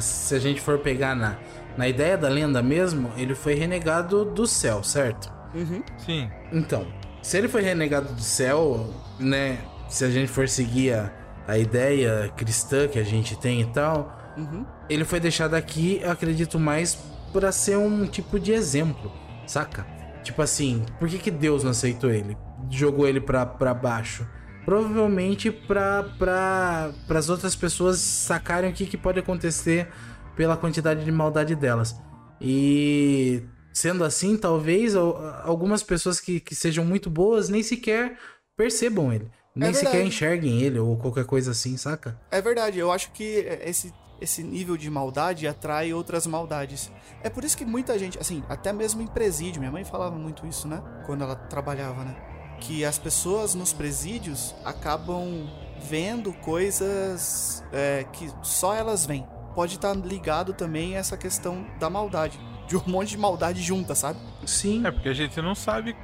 [0.00, 1.36] Se a gente for pegar na,
[1.76, 5.32] na ideia da lenda mesmo, ele foi renegado do céu, certo?
[5.54, 5.82] Uhum.
[5.98, 6.30] Sim.
[6.52, 6.86] Então,
[7.22, 9.58] se ele foi renegado do céu, né?
[9.88, 11.12] Se a gente for seguir a,
[11.48, 14.64] a ideia cristã que a gente tem e tal, Uhum.
[14.88, 16.96] ele foi deixado aqui, eu acredito mais,
[17.32, 19.12] pra ser um tipo de exemplo,
[19.46, 19.84] saca?
[20.22, 22.36] Tipo assim, por que, que Deus não aceitou ele?
[22.70, 24.26] Jogou ele pra, pra baixo?
[24.64, 29.88] Provavelmente pra, pra, as outras pessoas sacarem o que, que pode acontecer
[30.36, 31.96] pela quantidade de maldade delas.
[32.40, 33.42] E
[33.72, 38.16] sendo assim, talvez al- algumas pessoas que, que sejam muito boas nem sequer
[38.56, 39.30] percebam ele.
[39.54, 40.08] Nem sequer verdade.
[40.08, 42.18] enxerguem ele ou qualquer coisa assim, saca?
[42.30, 43.24] É verdade, eu acho que
[43.64, 46.90] esse, esse nível de maldade atrai outras maldades.
[47.22, 50.46] É por isso que muita gente, assim, até mesmo em presídio, minha mãe falava muito
[50.46, 50.80] isso, né?
[51.04, 52.16] Quando ela trabalhava, né?
[52.60, 55.48] Que as pessoas nos presídios acabam
[55.82, 59.26] vendo coisas é, que só elas veem.
[59.54, 62.38] Pode estar ligado também a essa questão da maldade.
[62.68, 64.20] De um monte de maldade junta, sabe?
[64.46, 64.86] Sim.
[64.86, 65.96] É porque a gente não sabe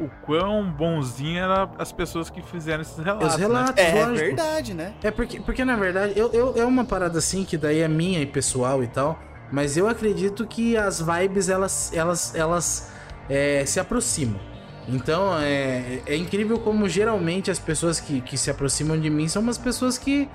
[0.00, 3.34] o, o quão bonzinho eram as pessoas que fizeram esses relatos.
[3.34, 4.26] Os relatos, É lógico.
[4.26, 4.94] verdade, né?
[5.02, 8.20] É porque, porque na verdade, eu, eu, é uma parada assim que daí é minha
[8.22, 9.18] e pessoal e tal,
[9.52, 12.90] mas eu acredito que as vibes elas, elas, elas
[13.28, 14.40] é, se aproximam.
[14.88, 19.40] Então é, é incrível como geralmente as pessoas que, que se aproximam de mim são
[19.42, 20.28] umas pessoas que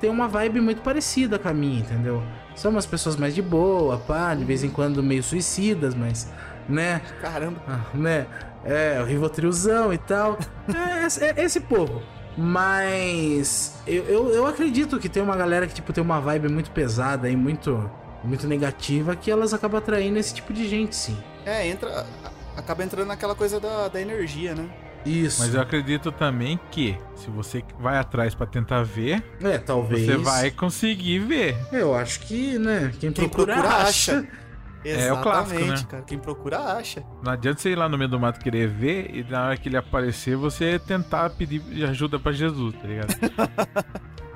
[0.00, 2.22] têm uma vibe muito parecida com a minha, entendeu?
[2.56, 6.32] São umas pessoas mais de boa, pá, de vez em quando meio suicidas, mas,
[6.68, 7.02] né?
[7.20, 7.60] Caramba.
[7.68, 8.26] Ah, né?
[8.64, 10.38] É, o Rivotrilzão e tal.
[10.74, 12.02] É, esse- é esse povo.
[12.36, 16.70] Mas eu, eu, eu acredito que tem uma galera que tipo, tem uma vibe muito
[16.70, 17.90] pesada e muito,
[18.24, 21.16] muito negativa que elas acabam atraindo esse tipo de gente, sim.
[21.44, 22.06] É, entra.
[22.60, 24.68] Acaba entrando naquela coisa da, da energia, né?
[25.04, 25.40] Isso.
[25.42, 30.04] Mas eu acredito também que se você vai atrás pra tentar ver, É, talvez.
[30.06, 31.56] você vai conseguir ver.
[31.72, 32.92] Eu acho que, né?
[33.00, 34.18] Quem, Quem procura, procura, acha.
[34.18, 34.28] acha.
[34.82, 35.88] É o clássico, Exatamente, né?
[35.90, 36.02] cara.
[36.04, 37.04] Quem procura acha.
[37.22, 39.68] Não adianta você ir lá no meio do mato querer ver e na hora que
[39.68, 43.08] ele aparecer você tentar pedir ajuda pra Jesus, tá ligado?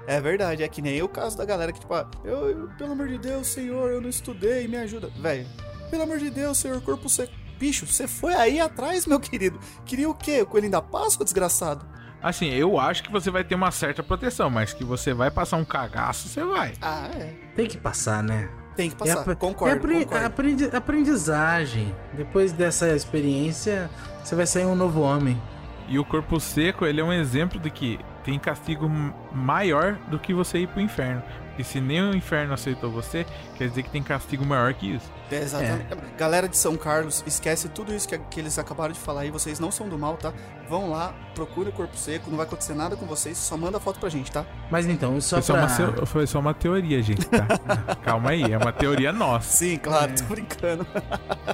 [0.06, 2.92] É verdade, é que nem o caso da galera que, tipo, ah, eu, eu- pelo
[2.92, 5.08] amor de Deus, senhor, eu não estudei, me ajuda.
[5.18, 5.46] Velho,
[5.90, 7.32] pelo amor de Deus, senhor, corpo seco.
[7.58, 9.58] Bicho, você foi aí atrás, meu querido.
[9.84, 10.42] Queria o quê?
[10.42, 11.86] O coelhinho da Páscoa, desgraçado?
[12.22, 15.56] Assim, eu acho que você vai ter uma certa proteção, mas que você vai passar
[15.58, 16.72] um cagaço, você vai.
[16.80, 17.34] Ah, é.
[17.54, 18.48] Tem que passar, né?
[18.74, 19.20] Tem que É passar.
[19.20, 20.26] apre- concordo, é apre- concordo.
[20.26, 21.94] aprendi- aprendizagem.
[22.14, 23.90] Depois dessa experiência,
[24.22, 25.40] você vai sair um novo homem.
[25.86, 28.88] E o corpo seco, ele é um exemplo de que tem castigo
[29.32, 31.22] maior do que você ir pro inferno.
[31.56, 33.24] E se nem o inferno aceitou você,
[33.56, 35.08] quer dizer que tem castigo maior que isso.
[35.30, 35.86] É, exatamente.
[36.18, 39.30] Galera de São Carlos, esquece tudo isso que, que eles acabaram de falar aí.
[39.30, 40.32] Vocês não são do mal, tá?
[40.68, 44.00] Vão lá, procura o corpo seco, não vai acontecer nada com vocês, só manda foto
[44.00, 44.44] pra gente, tá?
[44.68, 45.62] Mas então, só Foi só, pra...
[45.62, 47.46] uma, seu- foi só uma teoria, gente, tá?
[48.02, 49.56] Calma aí, é uma teoria nossa.
[49.56, 50.84] Sim, claro, tô brincando.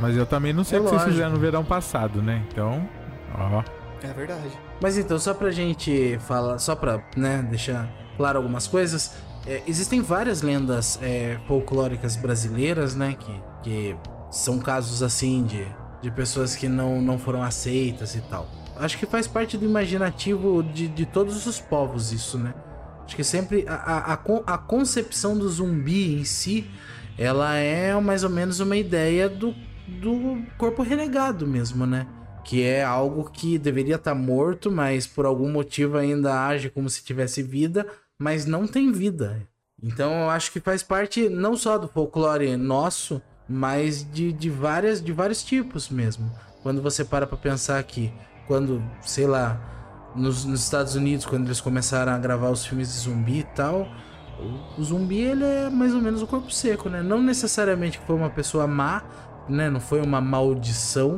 [0.00, 1.12] Mas eu também não sei É o que vocês lógico.
[1.16, 2.42] fizeram no verão passado, né?
[2.50, 2.88] Então,
[3.34, 3.62] ó.
[4.03, 4.59] É verdade.
[4.80, 9.14] Mas então, só pra gente falar, só pra né, deixar claro algumas coisas,
[9.46, 13.96] é, existem várias lendas é, folclóricas brasileiras, né, que, que
[14.30, 15.66] são casos assim de,
[16.03, 18.48] de pessoas que não, não foram aceitas e tal.
[18.76, 22.55] Acho que faz parte do imaginativo de, de todos os povos isso, né?
[23.05, 26.70] Acho que sempre a, a, a, con- a concepção do zumbi em si,
[27.18, 29.55] ela é mais ou menos uma ideia do,
[29.86, 32.07] do corpo renegado mesmo, né?
[32.45, 37.05] Que é algo que deveria estar morto, mas por algum motivo ainda age como se
[37.05, 37.86] tivesse vida,
[38.18, 39.47] mas não tem vida.
[39.82, 45.03] Então eu acho que faz parte não só do folclore nosso, mas de, de várias
[45.03, 46.30] de vários tipos mesmo.
[46.62, 48.12] Quando você para pra pensar que
[48.47, 49.59] quando, sei lá,
[50.14, 53.88] nos, nos Estados Unidos, quando eles começaram a gravar os filmes de zumbi e tal,
[54.38, 57.03] o, o zumbi ele é mais ou menos o corpo seco, né?
[57.03, 59.03] Não necessariamente que foi uma pessoa má,
[59.49, 59.70] né?
[59.70, 61.16] Não foi uma maldição,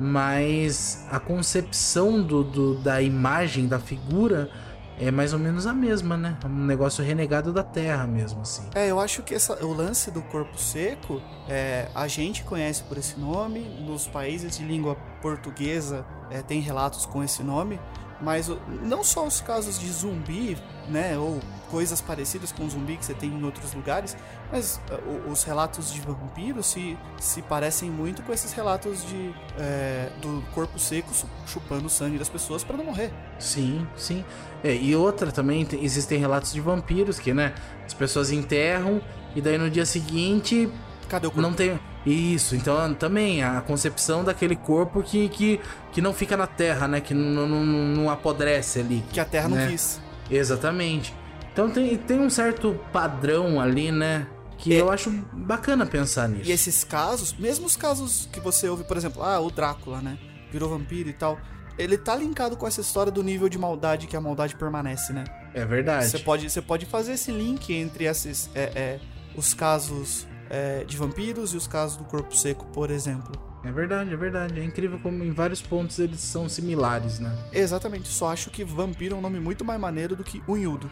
[0.00, 4.50] mas a concepção do, do- da imagem, da figura,
[4.98, 6.36] é mais ou menos a mesma, né?
[6.42, 8.62] É um negócio renegado da terra mesmo, assim.
[8.74, 12.98] É, eu acho que essa- o lance do corpo seco, é, a gente conhece por
[12.98, 17.80] esse nome, nos países de língua portuguesa é, tem relatos com esse nome,
[18.20, 18.50] mas
[18.82, 20.56] não só os casos de zumbi,
[20.88, 21.40] né, ou
[21.70, 24.16] coisas parecidas com zumbi que você tem em outros lugares,
[24.50, 30.10] mas o- os relatos de vampiros se, se parecem muito com esses relatos de é,
[30.20, 31.10] do corpo seco
[31.46, 33.12] chupando o sangue das pessoas para não morrer.
[33.38, 34.24] Sim, sim.
[34.64, 37.54] É, e outra também, tem- existem relatos de vampiros que, né?
[37.86, 39.00] As pessoas enterram
[39.34, 40.68] e daí no dia seguinte
[41.08, 41.40] Cadê o corpo?
[41.42, 41.78] não tem.
[42.06, 45.60] Isso, então também a concepção daquele corpo que, que,
[45.92, 47.00] que não fica na terra, né?
[47.00, 49.04] Que não, não, não apodrece ali.
[49.12, 49.68] que a Terra não né?
[49.70, 50.00] quis.
[50.30, 51.14] Exatamente.
[51.52, 54.26] Então tem, tem um certo padrão ali, né?
[54.56, 54.80] Que É.
[54.80, 56.48] eu acho bacana pensar nisso.
[56.48, 60.18] E esses casos, mesmo os casos que você ouve, por exemplo, ah, o Drácula, né?
[60.50, 61.38] Virou vampiro e tal.
[61.78, 65.24] Ele tá linkado com essa história do nível de maldade que a maldade permanece, né?
[65.54, 66.06] É verdade.
[66.06, 69.00] Você pode, você pode fazer esse link entre esses, é, é,
[69.34, 73.32] os casos é, de vampiros e os casos do corpo seco, por exemplo.
[73.62, 74.58] É verdade, é verdade.
[74.58, 77.36] É incrível como em vários pontos eles são similares, né?
[77.52, 80.90] Exatamente, só acho que vampiro é um nome muito mais maneiro do que unhudo.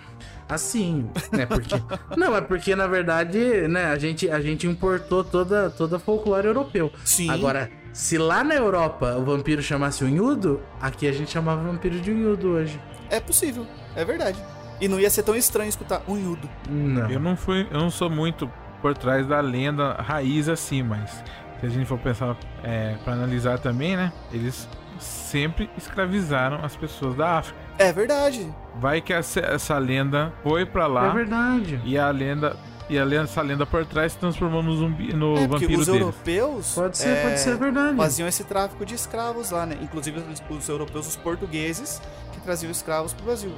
[0.48, 1.46] Assim, né?
[1.46, 1.74] Porque.
[2.16, 6.92] Não, é porque, na verdade, né, a gente, a gente importou toda, toda folclore europeu.
[7.04, 7.30] Sim.
[7.30, 12.12] Agora, se lá na Europa o vampiro chamasse unhudo, aqui a gente chamava vampiro de
[12.12, 12.78] unhudo hoje.
[13.08, 14.38] É possível, é verdade.
[14.78, 16.48] E não ia ser tão estranho escutar unhudo.
[16.68, 17.10] Não.
[17.10, 18.48] Eu não fui, eu não sou muito
[18.80, 21.22] por trás da lenda raiz assim, mas
[21.60, 24.12] se a gente for pensar é, para analisar também, né?
[24.32, 24.68] Eles
[24.98, 27.58] sempre escravizaram as pessoas da África.
[27.78, 28.52] É verdade.
[28.76, 31.80] Vai que essa, essa lenda foi pra É lá verdade.
[31.84, 32.56] e a lenda
[32.90, 35.80] e a lenda, essa lenda por trás se transformou no zumbi, no é, porque vampiro
[35.80, 36.00] os deles.
[36.00, 36.74] europeus.
[36.74, 37.96] Pode ser, é, pode ser verdade.
[37.96, 39.76] faziam esse tráfico de escravos lá, né?
[39.82, 42.00] Inclusive os, os europeus, os portugueses,
[42.32, 43.52] que traziam escravos pro Brasil,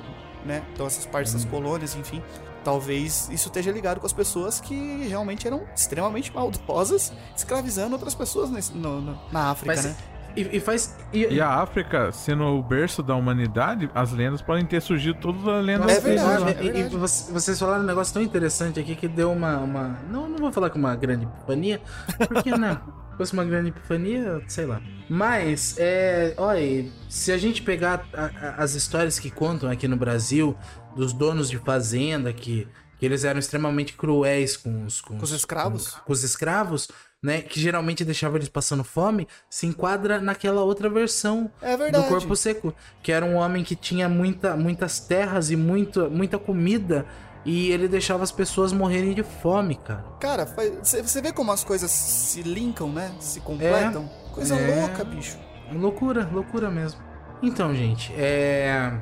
[0.45, 0.63] né?
[0.75, 2.21] Então essas partes das colônias, enfim,
[2.65, 8.51] talvez isso esteja ligado com as pessoas que realmente eram extremamente maldosas, escravizando outras pessoas
[8.51, 9.97] nesse- no- no- na África, Faz, né?
[10.37, 10.97] E, e faz.
[11.13, 15.47] E, E a África, sendo o berço da humanidade, as lendas podem ter surgido todas
[15.47, 15.91] as lendas.
[15.91, 19.33] É verdade, e- é e- e vocês falaram um negócio tão interessante aqui que deu
[19.33, 19.57] uma.
[19.59, 21.81] uma não, não vou falar que uma grande epifania,
[22.29, 22.81] porque, né?
[23.11, 24.81] Se fosse uma grande epifania, sei lá.
[25.09, 26.33] Mas, é.
[26.39, 30.57] Olha, se a gente pegar a- a- as histórias que contam aqui no Brasil,
[30.95, 32.67] dos donos de fazenda, que,
[32.99, 35.91] que eles eram extremamente cruéis com os, com Com os escravos?
[35.91, 36.89] Com, com os escravos,
[37.23, 37.41] né?
[37.43, 42.75] Que geralmente deixavam eles passando fome, se enquadra naquela outra versão É do corpo seco,
[43.03, 47.07] que era um homem que tinha muita, muitas terras e muita, muita comida
[47.45, 50.05] e ele deixava as pessoas morrerem de fome, cara.
[50.21, 50.47] Cara,
[50.83, 53.11] você vê como as coisas se linkam, né?
[53.19, 54.09] Se completam.
[54.33, 54.81] Coisa É.
[54.81, 55.39] louca, bicho.
[55.73, 57.01] Loucura, loucura mesmo.
[57.43, 58.93] Então, gente, é.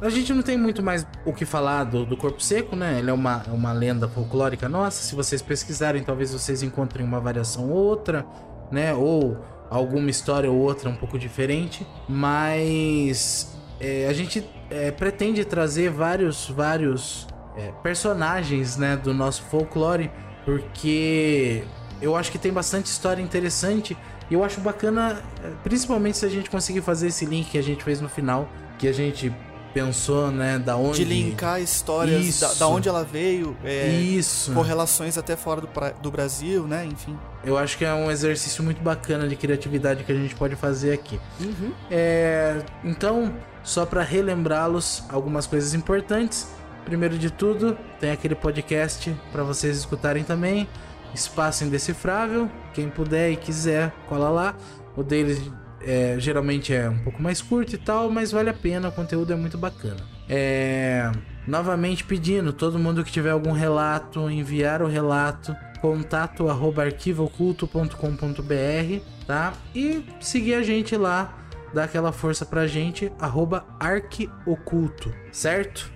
[0.00, 2.98] A gente não tem muito mais o que falar do, do corpo seco, né?
[2.98, 5.02] Ele é uma, é uma lenda folclórica nossa.
[5.02, 8.26] Se vocês pesquisarem, talvez vocês encontrem uma variação ou outra,
[8.70, 8.92] né?
[8.92, 9.38] Ou
[9.70, 11.86] alguma história ou outra um pouco diferente.
[12.08, 17.26] Mas é, a gente é, pretende trazer vários, vários
[17.56, 18.96] é, personagens, né?
[18.96, 20.10] Do nosso folclore,
[20.44, 21.64] porque
[22.02, 23.96] eu acho que tem bastante história interessante.
[24.30, 27.62] E eu acho bacana, eh, principalmente se a gente conseguir fazer esse link que a
[27.62, 29.30] gente fez no final, que a gente
[29.74, 30.98] pensou, né, da onde.
[30.98, 32.58] De linkar histórias, da, Isso.
[32.60, 34.52] da onde ela veio, é, Isso.
[34.52, 35.68] correlações até fora do,
[36.00, 36.86] do Brasil, né?
[36.86, 37.18] Enfim.
[37.44, 40.92] Eu acho que é um exercício muito bacana de criatividade que a gente pode fazer
[40.92, 41.20] aqui.
[41.40, 41.72] Uhum.
[41.90, 46.46] É, então, só para relembrá-los algumas coisas importantes.
[46.84, 50.68] Primeiro de tudo, tem aquele podcast para vocês escutarem também.
[51.14, 52.48] Espaço Indecifrável.
[52.72, 54.54] Quem puder e quiser, cola lá.
[54.96, 55.40] O deles
[55.86, 58.88] é, geralmente é um pouco mais curto e tal, mas vale a pena.
[58.88, 60.00] O conteúdo é muito bacana.
[60.28, 61.10] É,
[61.46, 65.54] novamente pedindo, todo mundo que tiver algum relato, enviar o relato
[65.84, 69.52] contato arroba arquivooculto.com.br, tá?
[69.74, 75.92] E seguir a gente lá, dar aquela força pra gente, arroba arquioculto, certo?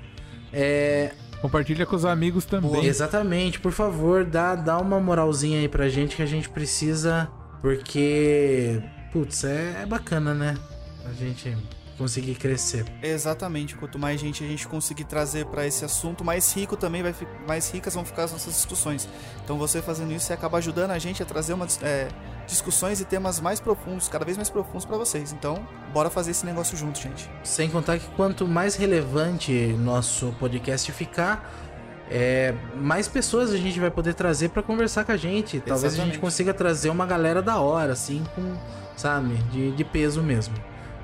[0.53, 2.85] É, Compartilha com os amigos também.
[2.85, 7.27] exatamente, por favor, dá, dá uma moralzinha aí pra gente que a gente precisa,
[7.63, 8.83] porque,
[9.13, 10.57] putz, é, é bacana, né?
[11.05, 11.57] A gente
[11.99, 12.85] conseguir crescer.
[13.03, 13.75] Exatamente.
[13.75, 17.15] Quanto mais gente a gente conseguir trazer pra esse assunto, mais rico também vai
[17.47, 19.09] mais ricas vão ficar as nossas discussões.
[19.45, 22.09] Então você fazendo isso, você acaba ajudando a gente a trazer umas é,
[22.47, 25.33] discussões e temas mais profundos, cada vez mais profundos pra vocês.
[25.33, 27.29] Então, bora fazer esse negócio junto, gente.
[27.43, 31.53] Sem contar que quanto mais relevante nosso podcast ficar,
[32.11, 35.61] é, mais pessoas a gente vai poder trazer pra conversar com a gente.
[35.61, 36.19] Talvez a gente Exatamente.
[36.19, 38.57] consiga trazer uma galera da hora, assim, com,
[38.99, 40.55] sabe, de, de peso mesmo.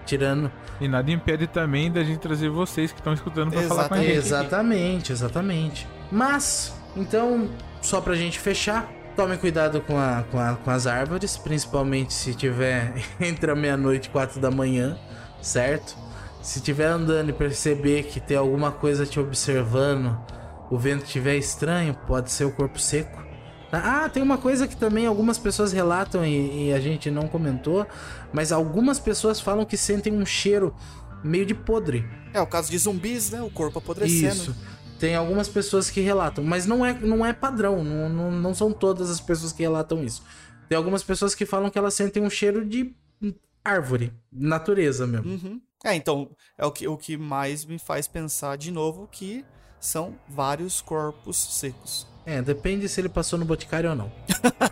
[0.05, 0.51] Tirando.
[0.81, 3.99] E nada impede também da gente trazer vocês que estão escutando pra falar com a
[3.99, 4.11] gente.
[4.13, 5.89] Exatamente, exatamente.
[6.13, 7.49] Mas, então,
[7.81, 8.87] só pra gente fechar,
[9.17, 14.09] tome cuidado com, a, com, a- com as árvores, principalmente se tiver entre a meia-noite
[14.09, 14.99] e quatro da manhã,
[15.41, 15.97] certo?
[16.43, 20.15] Se tiver andando e perceber que tem alguma coisa te observando,
[20.71, 23.24] o vento estiver estranho, pode ser o corpo seco.
[23.83, 27.87] Ah, tem uma coisa que também algumas pessoas relatam e, e a gente não comentou,
[28.33, 30.75] mas algumas pessoas falam que sentem um cheiro
[31.23, 32.05] meio de podre.
[32.33, 33.41] É o caso de zumbis, né?
[33.41, 34.35] O corpo apodrecendo.
[34.35, 34.57] Isso.
[34.99, 38.73] Tem algumas pessoas que relatam, mas não é, não é padrão, não, não, não são
[38.73, 40.23] todas as pessoas que relatam isso.
[40.69, 42.95] Tem algumas pessoas que falam que elas sentem um cheiro de
[43.65, 45.31] árvore, natureza mesmo.
[45.31, 45.61] Uhum.
[45.85, 49.45] É, então, é o que, o que mais me faz pensar de novo que
[49.81, 52.07] são vários corpos secos.
[52.27, 54.11] É, depende se ele passou no boticário ou não.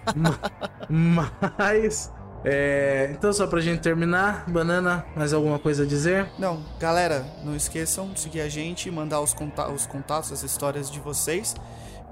[0.88, 2.10] Ma- mas.
[2.44, 6.28] É, então, só pra gente terminar, Banana, mais alguma coisa a dizer?
[6.38, 10.90] Não, galera, não esqueçam de seguir a gente, mandar os, conta os contatos, as histórias
[10.90, 11.54] de vocês.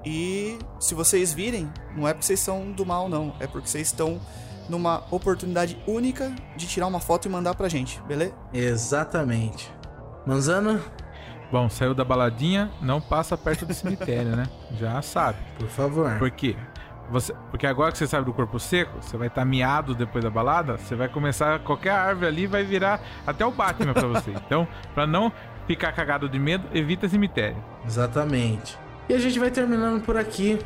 [0.05, 3.35] E se vocês virem, não é porque vocês são do mal, não.
[3.39, 4.21] É porque vocês estão
[4.69, 8.33] numa oportunidade única de tirar uma foto e mandar pra gente, beleza?
[8.53, 9.69] Exatamente.
[10.25, 10.81] Manzano,
[11.51, 14.45] Bom, saiu da baladinha, não passa perto do cemitério, né?
[14.79, 15.37] Já sabe.
[15.59, 16.17] por favor.
[16.17, 16.55] Por quê?
[17.09, 20.29] Você, porque agora que você sabe do corpo seco, você vai estar miado depois da
[20.29, 24.31] balada, você vai começar qualquer árvore ali vai virar até o Batman pra você.
[24.45, 25.29] Então, pra não
[25.67, 27.61] ficar cagado de medo, evita cemitério.
[27.85, 28.77] Exatamente.
[29.09, 30.57] E a gente vai terminando por aqui.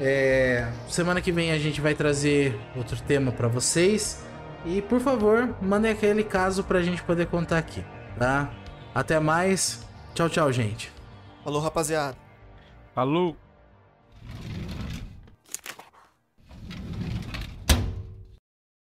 [0.00, 4.26] É, Semana que vem a gente vai trazer outro tema pra vocês.
[4.66, 7.84] E por favor, mandem aquele caso pra gente poder contar aqui,
[8.18, 8.48] tá?
[8.92, 9.83] Até mais.
[10.14, 10.92] Tchau, tchau, gente.
[11.42, 12.16] Falou, rapaziada.
[12.94, 13.36] Falou.